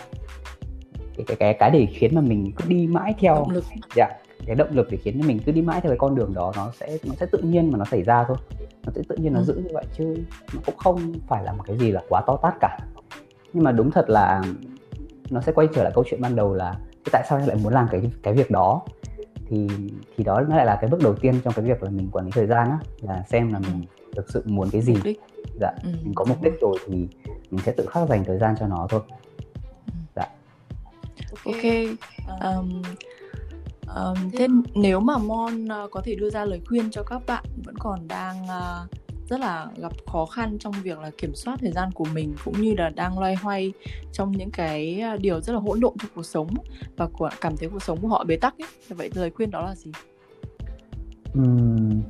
Cái 1.18 1.26
cái 1.28 1.38
cái 1.38 1.54
cái 1.54 1.72
để 1.72 1.88
khiến 1.94 2.16
mà 2.16 2.22
mình 2.22 2.52
cứ 2.58 2.66
đi 2.68 2.88
mãi 2.88 3.16
theo 3.20 3.48
dạ 3.96 4.08
cái 4.50 4.56
động 4.56 4.70
lực 4.72 4.88
để 4.92 4.98
khiến 4.98 5.22
mình 5.28 5.40
cứ 5.46 5.52
đi 5.52 5.62
mãi 5.62 5.82
theo 5.82 5.90
cái 5.90 5.98
con 5.98 6.16
đường 6.16 6.34
đó 6.34 6.52
nó 6.56 6.72
sẽ 6.80 6.98
nó 7.04 7.14
sẽ 7.20 7.26
tự 7.26 7.40
nhiên 7.40 7.72
mà 7.72 7.78
nó 7.78 7.86
xảy 7.86 8.04
ra 8.04 8.26
thôi. 8.28 8.38
Nó 8.86 8.92
sẽ 8.96 9.02
tự 9.10 9.16
nhiên 9.16 9.34
nó 9.34 9.40
ừ. 9.40 9.44
giữ 9.44 9.54
như 9.54 9.70
vậy 9.74 9.86
chứ 9.98 10.16
nó 10.54 10.62
cũng 10.66 10.78
không 10.78 11.14
phải 11.28 11.44
là 11.44 11.54
một 11.54 11.64
cái 11.68 11.78
gì 11.78 11.92
là 11.92 12.04
quá 12.10 12.22
to 12.28 12.38
tát 12.42 12.54
cả. 12.60 12.78
Nhưng 13.54 13.64
mà 13.64 13.72
đúng 13.72 13.92
thật 13.92 14.10
là 14.10 14.42
nó 15.30 15.42
sẽ 15.42 15.52
quay 15.52 15.68
trở 15.76 15.84
lại 15.84 15.92
câu 15.96 16.04
chuyện 16.10 16.22
ban 16.22 16.36
đầu 16.36 16.54
là 16.54 16.76
tại 17.12 17.24
sao 17.30 17.40
em 17.40 17.48
lại 17.48 17.58
muốn 17.64 17.74
làm 17.74 17.88
cái 17.92 18.02
cái 18.24 18.34
việc 18.34 18.52
đó? 18.52 18.82
Thì 19.48 19.68
thì 20.18 20.24
đó 20.24 20.42
nó 20.50 20.56
lại 20.56 20.66
là 20.66 20.78
cái 20.82 20.90
bước 20.90 21.00
đầu 21.04 21.16
tiên 21.16 21.34
trong 21.44 21.54
cái 21.54 21.66
việc 21.66 21.84
là 21.84 21.90
mình 21.90 22.10
quản 22.12 22.26
lý 22.26 22.32
thời 22.32 22.48
gian 22.48 22.70
á 22.70 22.80
là 23.02 23.24
xem 23.30 23.54
là 23.54 23.60
mình 23.60 23.84
thực 24.16 24.30
sự 24.30 24.44
muốn 24.46 24.70
cái 24.72 24.82
gì. 24.82 24.94
Mục 24.94 25.04
đích. 25.04 25.20
dạ 25.60 25.72
ừ. 25.84 25.90
mình 26.04 26.14
có 26.16 26.26
mục 26.26 26.42
đích 26.42 26.54
rồi. 26.62 26.78
thì 26.88 27.08
mình 27.52 27.62
sẽ 27.66 27.72
tự 27.72 27.86
khắc 27.86 28.10
dành 28.10 28.24
thời 28.24 28.38
gian 28.38 28.56
cho 28.60 28.68
nó 28.68 28.88
thôi. 28.90 29.02
Ừ. 29.86 29.94
dạ. 30.16 30.28
Ok. 31.46 31.64
Um, 32.42 32.82
um, 33.96 34.30
thế 34.32 34.48
nếu 34.76 35.00
mà 35.00 35.18
mon 35.18 35.66
uh, 35.66 35.92
có 35.92 36.02
thể 36.02 36.16
đưa 36.16 36.30
ra 36.30 36.46
lời 36.46 36.62
khuyên 36.68 36.92
cho 36.92 37.04
các 37.04 37.22
bạn 37.28 37.44
vẫn 37.66 37.76
còn 37.80 38.08
đang 38.08 38.44
uh, 38.44 38.90
rất 39.30 39.40
là 39.40 39.68
gặp 39.78 39.92
khó 40.06 40.26
khăn 40.26 40.58
trong 40.60 40.74
việc 40.84 41.00
là 41.00 41.12
kiểm 41.18 41.36
soát 41.36 41.58
thời 41.62 41.72
gian 41.72 41.92
của 41.92 42.06
mình 42.14 42.36
cũng 42.46 42.62
như 42.62 42.74
là 42.78 42.90
đang 42.90 43.20
loay 43.20 43.36
hoay 43.36 43.74
trong 44.12 44.32
những 44.32 44.52
cái 44.52 45.02
à, 45.02 45.16
điều 45.16 45.42
rất 45.42 45.54
là 45.54 45.60
hỗn 45.60 45.80
độn 45.80 45.94
trong 46.02 46.12
cuộc 46.16 46.26
sống 46.26 46.48
và 46.98 47.08
của 47.08 47.30
cảm 47.42 47.58
thấy 47.58 47.70
cuộc 47.70 47.84
sống 47.84 48.02
của 48.02 48.08
họ 48.08 48.24
bế 48.24 48.36
tắc 48.36 48.54
ấy. 48.58 48.68
Vậy 48.90 49.10
lời 49.14 49.32
khuyên 49.32 49.52
đó 49.52 49.62
là 49.62 49.76
gì? 49.76 49.92
Uhm, 51.40 52.02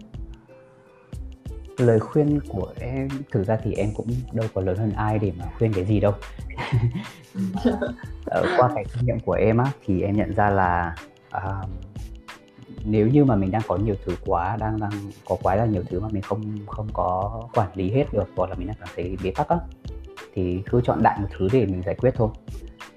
lời 1.77 1.99
khuyên 1.99 2.39
của 2.47 2.73
em 2.79 3.09
thực 3.31 3.43
ra 3.43 3.57
thì 3.63 3.73
em 3.73 3.89
cũng 3.95 4.07
đâu 4.31 4.47
có 4.53 4.61
lớn 4.61 4.77
hơn 4.77 4.91
ai 4.91 5.19
để 5.19 5.31
mà 5.39 5.45
khuyên 5.57 5.73
cái 5.73 5.85
gì 5.85 5.99
đâu 5.99 6.13
qua 8.57 8.69
cái 8.75 8.85
kinh 8.93 9.05
nghiệm 9.05 9.19
của 9.19 9.33
em 9.33 9.57
á 9.57 9.71
thì 9.85 10.01
em 10.01 10.17
nhận 10.17 10.35
ra 10.35 10.49
là 10.49 10.95
uh, 11.47 11.69
nếu 12.86 13.08
như 13.08 13.25
mà 13.25 13.36
mình 13.36 13.52
đang 13.52 13.62
có 13.67 13.75
nhiều 13.78 13.95
thứ 14.06 14.15
quá 14.25 14.58
đang 14.60 14.80
đang 14.80 14.91
có 15.25 15.38
quá 15.43 15.56
là 15.56 15.65
nhiều 15.65 15.84
thứ 15.89 15.99
mà 15.99 16.08
mình 16.12 16.21
không 16.21 16.58
không 16.67 16.88
có 16.93 17.41
quản 17.54 17.69
lý 17.75 17.91
hết 17.91 18.06
được 18.13 18.30
hoặc 18.36 18.49
là 18.49 18.56
mình 18.56 18.67
đang 18.67 18.78
cảm 18.80 18.89
thấy 18.95 19.17
bế 19.23 19.32
tắc 19.36 19.47
á 19.49 19.58
thì 20.34 20.63
cứ 20.69 20.82
chọn 20.84 21.04
đại 21.04 21.19
một 21.19 21.28
thứ 21.38 21.47
để 21.52 21.65
mình 21.65 21.82
giải 21.86 21.95
quyết 21.95 22.12
thôi. 22.15 22.30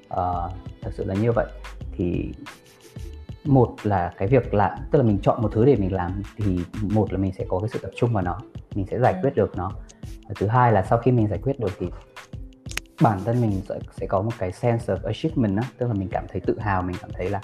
Uh, 0.06 0.52
thật 0.82 0.90
sự 0.94 1.04
là 1.04 1.14
như 1.14 1.32
vậy. 1.32 1.46
Thì 1.96 2.32
một 3.44 3.76
là 3.82 4.12
cái 4.18 4.28
việc 4.28 4.54
là 4.54 4.78
tức 4.90 4.98
là 4.98 5.04
mình 5.04 5.18
chọn 5.22 5.42
một 5.42 5.48
thứ 5.52 5.64
để 5.64 5.76
mình 5.76 5.92
làm 5.92 6.22
thì 6.36 6.58
một 6.82 7.12
là 7.12 7.18
mình 7.18 7.32
sẽ 7.38 7.44
có 7.48 7.58
cái 7.58 7.68
sự 7.72 7.78
tập 7.82 7.90
trung 7.96 8.12
vào 8.12 8.22
nó 8.22 8.38
mình 8.74 8.86
sẽ 8.90 8.98
giải 9.00 9.14
quyết 9.22 9.34
được 9.34 9.56
nó. 9.56 9.70
Và 10.28 10.34
thứ 10.36 10.46
hai 10.46 10.72
là 10.72 10.82
sau 10.82 10.98
khi 10.98 11.12
mình 11.12 11.28
giải 11.28 11.38
quyết 11.42 11.60
được 11.60 11.70
thì 11.78 11.86
bản 13.02 13.20
thân 13.24 13.40
mình 13.40 13.60
sẽ, 13.68 13.78
sẽ 13.96 14.06
có 14.06 14.22
một 14.22 14.30
cái 14.38 14.52
sense 14.52 14.94
of 14.94 15.06
achievement 15.06 15.56
á 15.56 15.68
tức 15.78 15.86
là 15.86 15.94
mình 15.94 16.08
cảm 16.08 16.24
thấy 16.28 16.40
tự 16.40 16.58
hào 16.58 16.82
mình 16.82 16.96
cảm 17.00 17.10
thấy 17.12 17.30
là 17.30 17.40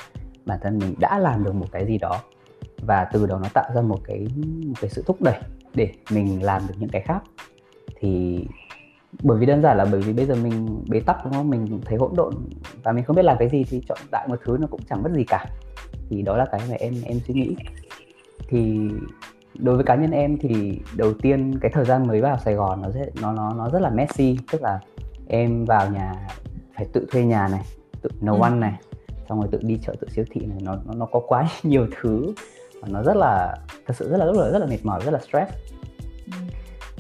bản 0.49 0.59
thân 0.63 0.79
mình 0.79 0.95
đã 1.01 1.19
làm 1.19 1.45
được 1.45 1.55
một 1.55 1.67
cái 1.73 1.87
gì 1.87 1.99
đó. 1.99 2.21
Và 2.83 3.05
từ 3.05 3.27
đó 3.27 3.39
nó 3.43 3.49
tạo 3.55 3.71
ra 3.75 3.83
một 3.83 3.99
cái 4.05 4.27
một 4.67 4.75
cái 4.81 4.91
sự 4.91 5.03
thúc 5.07 5.23
đẩy 5.23 5.39
để 5.75 5.93
mình 6.11 6.43
làm 6.43 6.63
được 6.69 6.75
những 6.79 6.91
cái 6.91 7.03
khác. 7.03 7.23
Thì 8.01 8.45
bởi 9.23 9.39
vì 9.39 9.47
đơn 9.47 9.63
giản 9.63 9.77
là 9.77 9.85
bởi 9.85 10.01
vì 10.01 10.13
bây 10.13 10.27
giờ 10.27 10.35
mình 10.35 10.85
bế 10.89 11.01
tắc 11.01 11.25
đúng 11.25 11.33
không? 11.33 11.51
Mình 11.51 11.81
thấy 11.85 11.99
hỗn 11.99 12.13
độn 12.17 12.35
và 12.83 12.93
mình 12.93 13.05
không 13.05 13.17
biết 13.17 13.25
làm 13.25 13.37
cái 13.39 13.49
gì 13.49 13.65
thì 13.65 13.83
chọn 13.89 13.99
đại 14.13 14.29
một 14.29 14.37
thứ 14.45 14.57
nó 14.61 14.67
cũng 14.67 14.81
chẳng 14.91 15.03
mất 15.03 15.11
gì 15.13 15.25
cả. 15.25 15.45
Thì 16.11 16.23
đó 16.23 16.37
là 16.37 16.47
cái 16.53 16.61
mà 16.69 16.75
em 16.79 16.95
em 17.05 17.21
suy 17.27 17.35
nghĩ. 17.35 17.57
Thì 18.49 18.91
đối 19.55 19.75
với 19.77 19.85
cá 19.85 19.95
nhân 19.95 20.11
em 20.11 20.39
thì 20.39 20.81
đầu 20.97 21.15
tiên 21.15 21.59
cái 21.61 21.71
thời 21.75 21.85
gian 21.85 22.07
mới 22.07 22.21
vào 22.21 22.39
Sài 22.39 22.55
Gòn 22.55 22.83
nó 22.83 22.91
rất 22.91 23.09
nó 23.23 23.33
nó 23.33 23.55
nó 23.55 23.71
rất 23.71 23.83
là 23.83 23.91
messy. 23.91 24.39
Tức 24.53 24.63
là 24.63 24.81
em 25.29 25.65
vào 25.65 25.91
nhà 25.91 26.15
phải 26.77 26.87
tự 26.93 27.07
thuê 27.13 27.23
nhà 27.25 27.49
này 27.49 27.63
tự 28.03 28.11
nấu 28.21 28.35
ừ. 28.35 28.43
ăn 28.43 28.61
này 28.61 28.75
xong 29.29 29.41
rồi 29.41 29.49
tự 29.53 29.59
đi 29.63 29.79
chợ 29.87 29.95
tự 30.01 30.09
siêu 30.15 30.25
thị 30.31 30.41
này 30.47 30.59
nó 30.63 30.77
nó, 30.87 30.95
nó 30.95 31.07
có 31.07 31.21
quá 31.21 31.49
nhiều 31.63 31.87
thứ 32.01 32.35
và 32.81 32.89
nó 32.91 33.03
rất 33.03 33.17
là 33.17 33.57
thật 33.87 33.95
sự 33.97 34.11
rất 34.11 34.17
là 34.17 34.27
rất 34.27 34.37
là 34.37 34.51
rất 34.51 34.59
là 34.59 34.67
mệt 34.67 34.79
mỏi 34.83 35.01
rất 35.05 35.11
là 35.11 35.19
stress. 35.19 35.53
Ừ. 36.27 36.33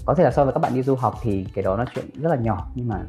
có 0.05 0.14
thể 0.14 0.25
là 0.25 0.31
so 0.31 0.45
với 0.45 0.55
các 0.55 0.61
bạn 0.61 0.75
đi 0.75 0.83
du 0.83 0.95
học 0.95 1.14
thì 1.23 1.47
cái 1.55 1.62
đó 1.62 1.77
nó 1.77 1.85
chuyện 1.95 2.05
rất 2.23 2.29
là 2.29 2.37
nhỏ 2.37 2.71
nhưng 2.75 2.88
mà 2.88 3.03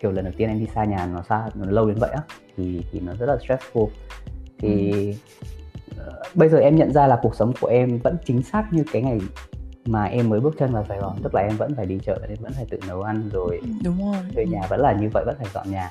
kiểu 0.00 0.12
lần 0.12 0.24
đầu 0.24 0.34
tiên 0.36 0.48
em 0.48 0.58
đi 0.58 0.66
xa 0.74 0.84
nhà 0.84 1.06
nó 1.06 1.22
xa 1.28 1.48
nó 1.54 1.70
lâu 1.70 1.86
đến 1.86 1.96
vậy 2.00 2.10
á 2.10 2.22
thì 2.56 2.84
thì 2.92 3.00
nó 3.00 3.12
rất 3.14 3.26
là 3.26 3.36
stressful. 3.36 3.88
Thì 4.58 4.92
ừ. 5.96 6.02
uh, 6.08 6.36
bây 6.36 6.48
giờ 6.48 6.58
em 6.58 6.76
nhận 6.76 6.92
ra 6.92 7.06
là 7.06 7.18
cuộc 7.22 7.34
sống 7.34 7.52
của 7.60 7.68
em 7.68 7.98
vẫn 7.98 8.16
chính 8.24 8.42
xác 8.42 8.72
như 8.72 8.84
cái 8.92 9.02
ngày 9.02 9.18
mà 9.86 10.04
em 10.04 10.28
mới 10.28 10.40
bước 10.40 10.54
chân 10.58 10.72
vào 10.72 10.84
Sài 10.88 10.98
Gòn. 10.98 11.16
Tức 11.22 11.34
là 11.34 11.40
em 11.40 11.56
vẫn 11.56 11.74
phải 11.74 11.86
đi 11.86 11.98
chợ 12.02 12.18
em 12.28 12.38
vẫn 12.40 12.52
phải 12.52 12.66
tự 12.70 12.78
nấu 12.88 13.02
ăn 13.02 13.30
rồi 13.32 13.60
đúng 13.84 14.12
rồi. 14.12 14.22
về 14.34 14.46
nhà 14.46 14.60
vẫn 14.68 14.80
là 14.80 14.92
như 14.92 15.08
vậy 15.12 15.24
vẫn 15.26 15.36
phải 15.38 15.48
dọn 15.54 15.70
nhà 15.70 15.90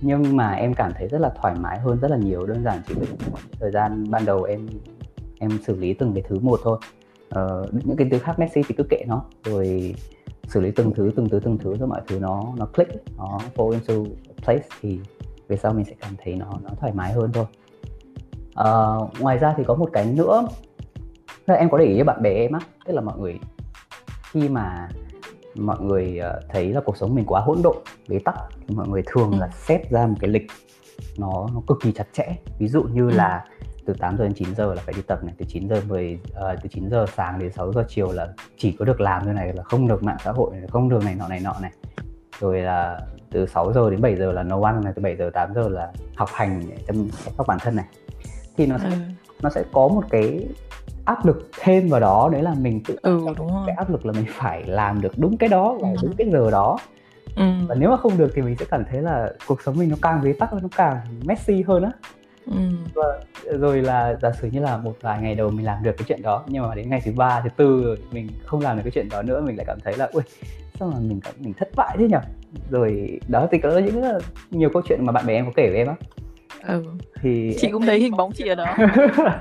nhưng 0.00 0.36
mà 0.36 0.52
em 0.52 0.74
cảm 0.74 0.92
thấy 0.98 1.08
rất 1.08 1.20
là 1.20 1.30
thoải 1.42 1.54
mái 1.60 1.78
hơn 1.78 1.98
rất 2.00 2.10
là 2.10 2.16
nhiều. 2.16 2.46
Đơn 2.46 2.64
giản 2.64 2.82
chỉ 2.86 2.94
với 2.94 3.06
thời 3.60 3.70
gian 3.70 4.10
ban 4.10 4.24
đầu 4.24 4.42
em 4.42 4.66
em 5.38 5.50
xử 5.66 5.76
lý 5.76 5.94
từng 5.94 6.14
cái 6.14 6.22
thứ 6.28 6.38
một 6.38 6.60
thôi. 6.62 6.78
Ờ, 7.30 7.66
những 7.72 7.96
cái 7.96 8.08
thứ 8.10 8.18
khác 8.18 8.38
Messi 8.38 8.62
thì 8.68 8.74
cứ 8.78 8.84
kệ 8.90 9.04
nó. 9.06 9.24
Rồi 9.44 9.94
xử 10.44 10.60
lý 10.60 10.70
từng 10.70 10.94
thứ 10.94 11.10
từng 11.16 11.28
thứ 11.28 11.40
từng 11.44 11.58
thứ 11.58 11.76
rồi 11.76 11.88
mọi 11.88 12.00
thứ 12.08 12.18
nó 12.18 12.44
nó 12.56 12.66
click 12.66 12.92
nó 13.16 13.38
fall 13.54 13.70
into 13.70 13.94
place 14.44 14.68
thì 14.80 14.98
về 15.48 15.56
sau 15.56 15.72
mình 15.72 15.84
sẽ 15.84 15.94
cảm 16.00 16.12
thấy 16.24 16.34
nó 16.34 16.46
nó 16.62 16.70
thoải 16.80 16.92
mái 16.92 17.12
hơn 17.12 17.30
thôi. 17.32 17.44
Ờ, 18.54 18.98
ngoài 19.20 19.38
ra 19.38 19.54
thì 19.56 19.64
có 19.64 19.74
một 19.74 19.90
cái 19.92 20.06
nữa. 20.06 20.48
Là 21.46 21.54
em 21.54 21.70
có 21.70 21.78
để 21.78 21.84
ý 21.84 21.94
với 21.94 22.04
bạn 22.04 22.22
bè 22.22 22.30
em 22.30 22.52
á. 22.52 22.60
Tức 22.84 22.92
là 22.94 23.00
mọi 23.00 23.18
người 23.18 23.38
khi 24.32 24.48
mà 24.48 24.88
mọi 25.58 25.80
người 25.80 26.18
ờ, 26.18 26.40
thấy 26.48 26.72
là 26.72 26.80
cuộc 26.84 26.96
sống 26.96 27.14
mình 27.14 27.24
quá 27.26 27.40
hỗn 27.40 27.58
độn 27.62 27.76
bế 28.08 28.18
tắc 28.24 28.34
thì 28.68 28.74
mọi 28.74 28.88
người 28.88 29.02
thường 29.06 29.30
ừ. 29.32 29.38
là 29.38 29.48
xét 29.48 29.90
ra 29.90 30.06
một 30.06 30.16
cái 30.20 30.30
lịch 30.30 30.46
nó 31.18 31.46
nó 31.54 31.62
cực 31.68 31.78
kỳ 31.82 31.92
chặt 31.92 32.06
chẽ 32.12 32.36
ví 32.58 32.68
dụ 32.68 32.82
như 32.82 33.10
ừ. 33.10 33.16
là 33.16 33.44
từ 33.86 33.94
8 33.94 34.16
giờ 34.16 34.24
đến 34.24 34.34
9 34.34 34.54
giờ 34.54 34.74
là 34.74 34.82
phải 34.84 34.94
đi 34.94 35.02
tập 35.02 35.24
này 35.24 35.34
từ 35.38 35.44
9 35.48 35.68
giờ 35.68 35.82
10 35.88 36.20
uh, 36.28 36.34
ờ, 36.34 36.56
từ 36.62 36.68
9 36.68 36.90
giờ 36.90 37.06
sáng 37.16 37.38
đến 37.38 37.52
6 37.52 37.72
giờ 37.72 37.84
chiều 37.88 38.12
là 38.12 38.28
chỉ 38.56 38.72
có 38.72 38.84
được 38.84 39.00
làm 39.00 39.26
như 39.26 39.32
này 39.32 39.52
là 39.52 39.62
không 39.62 39.88
được 39.88 40.02
mạng 40.02 40.16
xã 40.24 40.32
hội 40.32 40.50
này, 40.56 40.68
không 40.70 40.88
được 40.88 41.04
này 41.04 41.14
nọ 41.14 41.28
này 41.28 41.40
nọ 41.40 41.54
này 41.62 41.70
rồi 42.40 42.60
là 42.60 43.00
từ 43.30 43.46
6 43.46 43.72
giờ 43.72 43.90
đến 43.90 44.00
7 44.00 44.16
giờ 44.16 44.32
là 44.32 44.42
nấu 44.42 44.64
ăn 44.64 44.84
này 44.84 44.92
từ 44.96 45.02
7 45.02 45.16
giờ 45.16 45.30
8 45.34 45.54
giờ 45.54 45.68
là 45.68 45.92
học 46.16 46.28
hành 46.32 46.62
để 46.70 46.76
chăm 46.86 47.08
sóc 47.36 47.46
bản 47.46 47.58
thân 47.60 47.76
này 47.76 47.86
thì 48.56 48.66
nó 48.66 48.78
sẽ 48.78 48.90
ừ. 48.90 48.96
nó 49.42 49.50
sẽ 49.50 49.64
có 49.72 49.88
một 49.88 50.02
cái 50.10 50.48
áp 51.08 51.26
lực 51.26 51.50
thêm 51.60 51.88
vào 51.88 52.00
đó 52.00 52.28
đấy 52.32 52.42
là 52.42 52.54
mình 52.54 52.80
tự 52.84 52.96
ừ, 53.02 53.20
đúng 53.38 53.48
rồi. 53.48 53.62
cái 53.66 53.76
áp 53.76 53.90
lực 53.90 54.06
là 54.06 54.12
mình 54.12 54.24
phải 54.28 54.64
làm 54.66 55.00
được 55.00 55.12
đúng 55.16 55.36
cái 55.36 55.48
đó 55.48 55.76
và 55.80 55.88
ừ. 55.88 55.96
đúng 56.02 56.12
cái 56.16 56.30
giờ 56.30 56.50
đó 56.50 56.78
ừ. 57.36 57.44
và 57.68 57.74
nếu 57.74 57.90
mà 57.90 57.96
không 57.96 58.18
được 58.18 58.30
thì 58.34 58.42
mình 58.42 58.56
sẽ 58.56 58.64
cảm 58.70 58.84
thấy 58.90 59.02
là 59.02 59.32
cuộc 59.46 59.62
sống 59.62 59.78
mình 59.78 59.88
nó 59.90 59.96
càng 60.02 60.20
bế 60.24 60.32
tắc 60.32 60.52
nó 60.52 60.68
càng 60.76 60.96
messy 61.24 61.62
hơn 61.62 61.82
á 61.82 61.90
ừ. 62.46 62.60
và 62.94 63.04
rồi 63.58 63.82
là 63.82 64.16
giả 64.22 64.32
sử 64.32 64.48
như 64.52 64.60
là 64.60 64.76
một 64.76 64.94
vài 65.00 65.22
ngày 65.22 65.34
đầu 65.34 65.50
mình 65.50 65.66
làm 65.66 65.82
được 65.82 65.92
cái 65.98 66.04
chuyện 66.08 66.22
đó 66.22 66.44
nhưng 66.48 66.62
mà 66.62 66.74
đến 66.74 66.90
ngày 66.90 67.00
thứ 67.04 67.12
ba 67.16 67.40
thứ 67.40 67.48
tư 67.56 67.82
rồi 67.84 67.96
mình 68.12 68.28
không 68.44 68.60
làm 68.60 68.76
được 68.76 68.82
cái 68.84 68.90
chuyện 68.90 69.08
đó 69.08 69.22
nữa 69.22 69.40
mình 69.40 69.56
lại 69.56 69.66
cảm 69.66 69.78
thấy 69.84 69.96
là 69.96 70.08
ui 70.12 70.22
sao 70.78 70.88
mà 70.88 70.98
mình 71.00 71.20
cảm 71.20 71.34
mình 71.38 71.52
thất 71.58 71.68
bại 71.76 71.96
thế 71.98 72.08
nhỉ 72.08 72.16
rồi 72.70 73.20
đó 73.28 73.46
thì 73.50 73.58
có 73.58 73.78
những 73.78 74.02
nhiều 74.50 74.70
câu 74.72 74.82
chuyện 74.88 75.06
mà 75.06 75.12
bạn 75.12 75.26
bè 75.26 75.34
em 75.34 75.46
có 75.46 75.52
kể 75.56 75.68
với 75.68 75.78
em 75.78 75.86
á 75.86 75.94
ừ. 76.66 76.84
thì 77.22 77.56
chị 77.60 77.68
cũng 77.70 77.86
thấy 77.86 78.00
hình 78.00 78.16
bóng 78.16 78.32
chị 78.32 78.48
ở 78.48 78.54
đó 78.54 78.76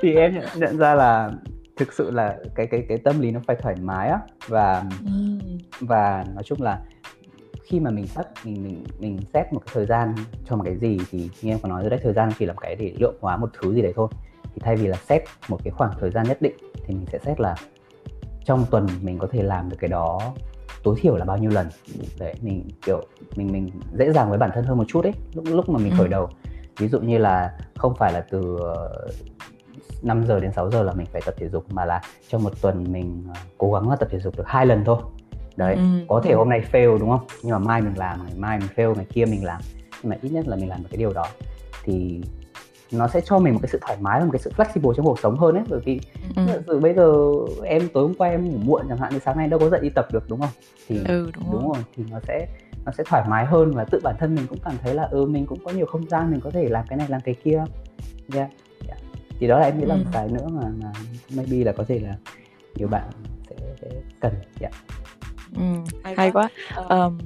thì 0.00 0.14
em 0.14 0.34
nhận, 0.34 0.44
nhận 0.56 0.78
ra 0.78 0.94
là 0.94 1.30
thực 1.76 1.92
sự 1.92 2.10
là 2.10 2.38
cái 2.54 2.66
cái 2.66 2.84
cái 2.88 2.98
tâm 2.98 3.20
lý 3.20 3.30
nó 3.30 3.40
phải 3.46 3.56
thoải 3.56 3.74
mái 3.82 4.08
á 4.08 4.18
và 4.48 4.84
ừ. 5.06 5.38
và 5.80 6.24
nói 6.34 6.42
chung 6.44 6.62
là 6.62 6.80
khi 7.62 7.80
mà 7.80 7.90
mình 7.90 8.06
set 8.06 8.26
mình 8.44 8.62
mình 8.62 8.84
mình 8.98 9.20
set 9.34 9.52
một 9.52 9.60
cái 9.66 9.72
thời 9.74 9.86
gian 9.86 10.14
cho 10.44 10.56
một 10.56 10.62
cái 10.64 10.76
gì 10.76 10.98
thì 11.10 11.30
như 11.42 11.52
em 11.52 11.58
có 11.62 11.68
nói 11.68 11.82
rồi 11.82 11.90
đấy 11.90 12.00
thời 12.02 12.12
gian 12.12 12.30
chỉ 12.38 12.46
là 12.46 12.52
một 12.52 12.60
cái 12.60 12.76
để 12.76 12.92
lượng 12.98 13.16
hóa 13.20 13.36
một 13.36 13.50
thứ 13.60 13.74
gì 13.74 13.82
đấy 13.82 13.92
thôi 13.96 14.08
thì 14.54 14.60
thay 14.60 14.76
vì 14.76 14.86
là 14.86 14.96
set 14.96 15.22
một 15.48 15.60
cái 15.64 15.70
khoảng 15.70 15.92
thời 16.00 16.10
gian 16.10 16.28
nhất 16.28 16.42
định 16.42 16.56
thì 16.86 16.94
mình 16.94 17.06
sẽ 17.12 17.18
set 17.18 17.40
là 17.40 17.54
trong 18.44 18.66
tuần 18.70 18.86
mình 19.02 19.18
có 19.18 19.26
thể 19.32 19.42
làm 19.42 19.68
được 19.70 19.76
cái 19.80 19.88
đó 19.88 20.32
tối 20.82 20.96
thiểu 21.00 21.16
là 21.16 21.24
bao 21.24 21.38
nhiêu 21.38 21.50
lần 21.50 21.66
đấy 22.18 22.34
mình 22.42 22.68
kiểu 22.86 23.02
mình 23.36 23.52
mình 23.52 23.70
dễ 23.98 24.12
dàng 24.12 24.28
với 24.30 24.38
bản 24.38 24.50
thân 24.54 24.64
hơn 24.64 24.78
một 24.78 24.84
chút 24.88 25.02
đấy 25.02 25.12
lúc 25.34 25.44
lúc 25.48 25.68
mà 25.68 25.78
mình 25.78 25.92
khởi 25.96 26.06
ừ. 26.06 26.10
đầu 26.10 26.28
ví 26.78 26.88
dụ 26.88 27.00
như 27.00 27.18
là 27.18 27.58
không 27.76 27.94
phải 27.94 28.12
là 28.12 28.20
từ 28.30 28.58
5 30.02 30.26
giờ 30.26 30.40
đến 30.40 30.52
6 30.52 30.70
giờ 30.70 30.82
là 30.82 30.92
mình 30.92 31.06
phải 31.12 31.22
tập 31.24 31.34
thể 31.38 31.48
dục 31.48 31.64
mà 31.70 31.84
là 31.84 32.00
trong 32.28 32.44
một 32.44 32.52
tuần 32.60 32.92
mình 32.92 33.24
ờ, 33.34 33.40
cố 33.58 33.72
gắng 33.72 33.90
là 33.90 33.96
tập 33.96 34.08
thể 34.12 34.20
dục 34.20 34.36
được 34.36 34.44
hai 34.46 34.66
lần 34.66 34.84
thôi 34.84 35.02
đấy 35.56 35.74
ừ. 35.74 35.82
có 36.08 36.20
thể 36.24 36.34
hôm 36.34 36.48
nay 36.48 36.62
fail 36.72 36.98
đúng 36.98 37.10
không 37.10 37.26
nhưng 37.42 37.52
mà 37.52 37.58
mai 37.58 37.82
mình 37.82 37.98
làm 37.98 38.24
ngày 38.24 38.32
mai 38.36 38.58
mình 38.58 38.68
fail 38.76 38.94
ngày 38.94 39.06
kia 39.12 39.24
mình 39.24 39.44
làm 39.44 39.60
nhưng 40.02 40.10
mà 40.10 40.16
ít 40.22 40.28
nhất 40.28 40.48
là 40.48 40.56
mình 40.56 40.68
làm 40.68 40.82
được 40.82 40.88
cái 40.90 40.98
điều 40.98 41.12
đó 41.12 41.26
thì 41.84 42.20
nó 42.92 43.08
sẽ 43.08 43.20
cho 43.20 43.38
mình 43.38 43.52
một 43.52 43.58
cái 43.62 43.68
sự 43.72 43.78
thoải 43.80 43.98
mái 44.00 44.20
và 44.20 44.24
một 44.26 44.32
cái 44.32 44.40
sự 44.40 44.52
flexible 44.56 44.94
trong 44.94 45.06
cuộc 45.06 45.18
sống 45.18 45.36
hơn 45.36 45.54
ấy 45.54 45.64
bởi 45.68 45.80
vì 45.84 46.00
ừ. 46.36 46.42
từ 46.66 46.80
bây 46.80 46.94
giờ 46.94 47.22
em 47.64 47.88
tối 47.92 48.02
hôm 48.02 48.14
qua 48.14 48.28
em 48.28 48.50
ngủ 48.50 48.58
muộn 48.64 48.82
chẳng 48.88 48.98
hạn 48.98 49.12
thì 49.12 49.18
sáng 49.24 49.36
nay 49.36 49.48
đâu 49.48 49.60
có 49.60 49.68
dậy 49.68 49.80
đi 49.82 49.88
tập 49.94 50.06
được 50.12 50.24
đúng 50.28 50.40
không 50.40 50.50
thì 50.88 50.96
ừ, 51.08 51.30
đúng, 51.34 51.52
đúng 51.52 51.62
rồi. 51.62 51.72
rồi 51.74 51.84
thì 51.96 52.04
nó 52.10 52.20
sẽ 52.28 52.46
nó 52.84 52.92
sẽ 52.98 53.04
thoải 53.06 53.24
mái 53.28 53.46
hơn 53.46 53.72
và 53.74 53.84
tự 53.84 54.00
bản 54.02 54.14
thân 54.18 54.34
mình 54.34 54.46
cũng 54.48 54.58
cảm 54.64 54.74
thấy 54.82 54.94
là 54.94 55.02
ừ 55.02 55.26
mình 55.26 55.46
cũng 55.46 55.58
có 55.64 55.70
nhiều 55.70 55.86
không 55.86 56.08
gian 56.08 56.30
mình 56.30 56.40
có 56.40 56.50
thể 56.50 56.68
làm 56.68 56.84
cái 56.88 56.98
này 56.98 57.06
làm 57.10 57.20
cái 57.20 57.34
kia 57.44 57.64
yeah. 58.34 58.50
Thì 59.40 59.46
đó 59.46 59.58
là 59.58 59.66
em 59.66 59.78
nghĩ 59.78 59.84
là 59.84 59.94
ừ. 59.94 59.98
một 59.98 60.10
cái 60.12 60.28
nữa 60.28 60.46
mà 60.52 60.62
mà 60.82 60.92
maybe 61.36 61.64
là 61.64 61.72
có 61.72 61.84
thể 61.84 62.00
là 62.00 62.16
nhiều 62.74 62.88
bạn 62.88 63.10
sẽ, 63.50 63.56
sẽ 63.80 63.88
cần 64.20 64.32
yeah. 64.60 64.72
ừ, 65.56 65.62
hay, 66.04 66.14
hay 66.16 66.30
quá, 66.30 66.48
quá. 66.76 67.06
Um, 67.06 67.18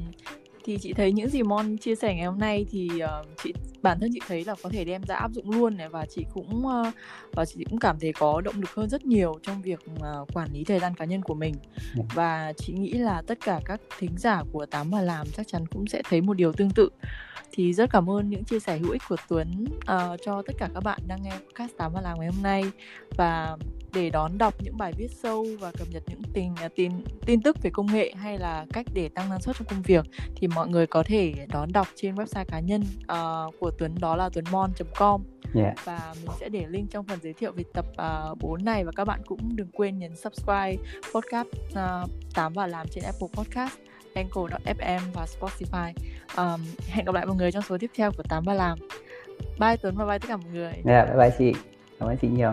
thì 0.64 0.79
chị 0.79 0.92
thấy 0.92 1.12
những 1.12 1.29
gì 1.29 1.42
Mon 1.42 1.77
chia 1.77 1.94
sẻ 1.94 2.14
ngày 2.14 2.24
hôm 2.24 2.38
nay 2.38 2.66
thì 2.70 2.90
uh, 3.05 3.27
chị 3.42 3.55
bản 3.84 4.00
thân 4.00 4.10
chị 4.14 4.20
thấy 4.28 4.44
là 4.44 4.54
có 4.62 4.68
thể 4.68 4.84
đem 4.84 5.02
ra 5.02 5.14
áp 5.14 5.30
dụng 5.32 5.50
luôn 5.50 5.76
này 5.76 5.88
và 5.88 6.06
chị 6.06 6.24
cũng 6.34 6.66
uh, 6.66 6.86
và 7.32 7.44
chị 7.44 7.64
cũng 7.70 7.78
cảm 7.78 7.98
thấy 8.00 8.12
có 8.12 8.40
động 8.40 8.60
lực 8.60 8.70
hơn 8.70 8.88
rất 8.88 9.06
nhiều 9.06 9.38
trong 9.42 9.62
việc 9.62 9.80
uh, 9.94 10.34
quản 10.34 10.48
lý 10.52 10.64
thời 10.64 10.80
gian 10.80 10.94
cá 10.94 11.04
nhân 11.04 11.22
của 11.22 11.34
mình. 11.34 11.54
Ừ. 11.96 12.02
và 12.14 12.52
chị 12.56 12.72
nghĩ 12.72 12.92
là 12.92 13.22
tất 13.26 13.38
cả 13.44 13.60
các 13.64 13.80
thính 13.98 14.14
giả 14.16 14.42
của 14.52 14.66
tám 14.66 14.90
và 14.90 15.00
làm 15.00 15.26
chắc 15.36 15.48
chắn 15.48 15.66
cũng 15.66 15.86
sẽ 15.86 16.02
thấy 16.08 16.20
một 16.20 16.34
điều 16.34 16.52
tương 16.52 16.70
tự. 16.70 16.88
Thì 17.52 17.72
rất 17.72 17.90
cảm 17.90 18.10
ơn 18.10 18.30
những 18.30 18.44
chia 18.44 18.60
sẻ 18.60 18.78
hữu 18.78 18.90
ích 18.90 19.02
của 19.08 19.16
Tuấn 19.28 19.64
uh, 19.68 20.20
cho 20.24 20.42
tất 20.46 20.52
cả 20.58 20.68
các 20.74 20.84
bạn 20.84 21.00
đang 21.06 21.22
nghe 21.22 21.30
podcast 21.30 21.76
tám 21.76 21.92
và 21.92 22.00
làm 22.00 22.18
ngày 22.18 22.28
hôm 22.28 22.42
nay. 22.42 22.64
Và 23.16 23.56
để 23.94 24.10
đón 24.10 24.38
đọc 24.38 24.54
những 24.62 24.76
bài 24.76 24.92
viết 24.96 25.10
sâu 25.22 25.46
và 25.60 25.72
cập 25.78 25.88
nhật 25.90 26.02
những 26.08 26.22
tin 26.32 26.52
tin 26.76 26.92
tin 27.26 27.42
tức 27.42 27.56
về 27.62 27.70
công 27.70 27.86
nghệ 27.86 28.12
hay 28.16 28.38
là 28.38 28.66
cách 28.72 28.86
để 28.94 29.08
tăng 29.08 29.30
năng 29.30 29.40
suất 29.40 29.56
trong 29.56 29.68
công 29.68 29.82
việc 29.82 30.04
thì 30.36 30.48
mọi 30.48 30.68
người 30.68 30.86
có 30.86 31.02
thể 31.06 31.34
đón 31.48 31.72
đọc 31.72 31.88
trên 31.94 32.14
website 32.14 32.44
cá 32.44 32.60
nhân 32.60 32.84
uh, 33.02 33.54
của 33.60 33.70
Tuấn 33.78 33.94
đó 34.00 34.16
là 34.16 34.28
tuấn.mon.com 34.32 35.22
yeah. 35.54 35.74
và 35.84 36.14
mình 36.22 36.30
sẽ 36.40 36.48
để 36.48 36.66
link 36.68 36.90
trong 36.90 37.04
phần 37.06 37.18
giới 37.22 37.32
thiệu 37.32 37.52
về 37.52 37.64
tập 37.74 37.84
uh, 37.90 37.96
à, 37.98 38.34
4 38.40 38.64
này 38.64 38.84
và 38.84 38.92
các 38.96 39.04
bạn 39.04 39.20
cũng 39.26 39.56
đừng 39.56 39.68
quên 39.72 39.98
nhấn 39.98 40.16
subscribe 40.16 40.76
podcast 41.14 41.48
uh, 41.70 42.10
8 42.34 42.52
và 42.52 42.66
làm 42.66 42.87
trên 42.90 43.04
Apple 43.04 43.28
Podcast 43.32 43.72
Anchor.fm 44.14 45.00
và 45.14 45.26
Spotify. 45.40 45.92
Um, 46.37 46.60
hẹn 46.88 47.04
gặp 47.04 47.14
lại 47.14 47.26
mọi 47.26 47.37
người 47.37 47.52
trong 47.52 47.62
số 47.62 47.78
tiếp 47.78 47.90
theo 47.94 48.10
của 48.16 48.22
8 48.28 48.44
và 48.46 48.54
làm. 48.54 48.78
Bye 49.60 49.76
Tuấn 49.76 49.94
và 49.96 50.06
bye 50.06 50.18
tất 50.18 50.28
cả 50.28 50.37
mọi 50.37 50.50
người. 50.52 50.72
Yeah, 50.84 51.08
bye 51.08 51.16
bye 51.16 51.37
chị. 51.38 51.52
Cảm 52.00 52.08
ơn 52.08 52.16
chị 52.16 52.28
nhiều 52.28 52.52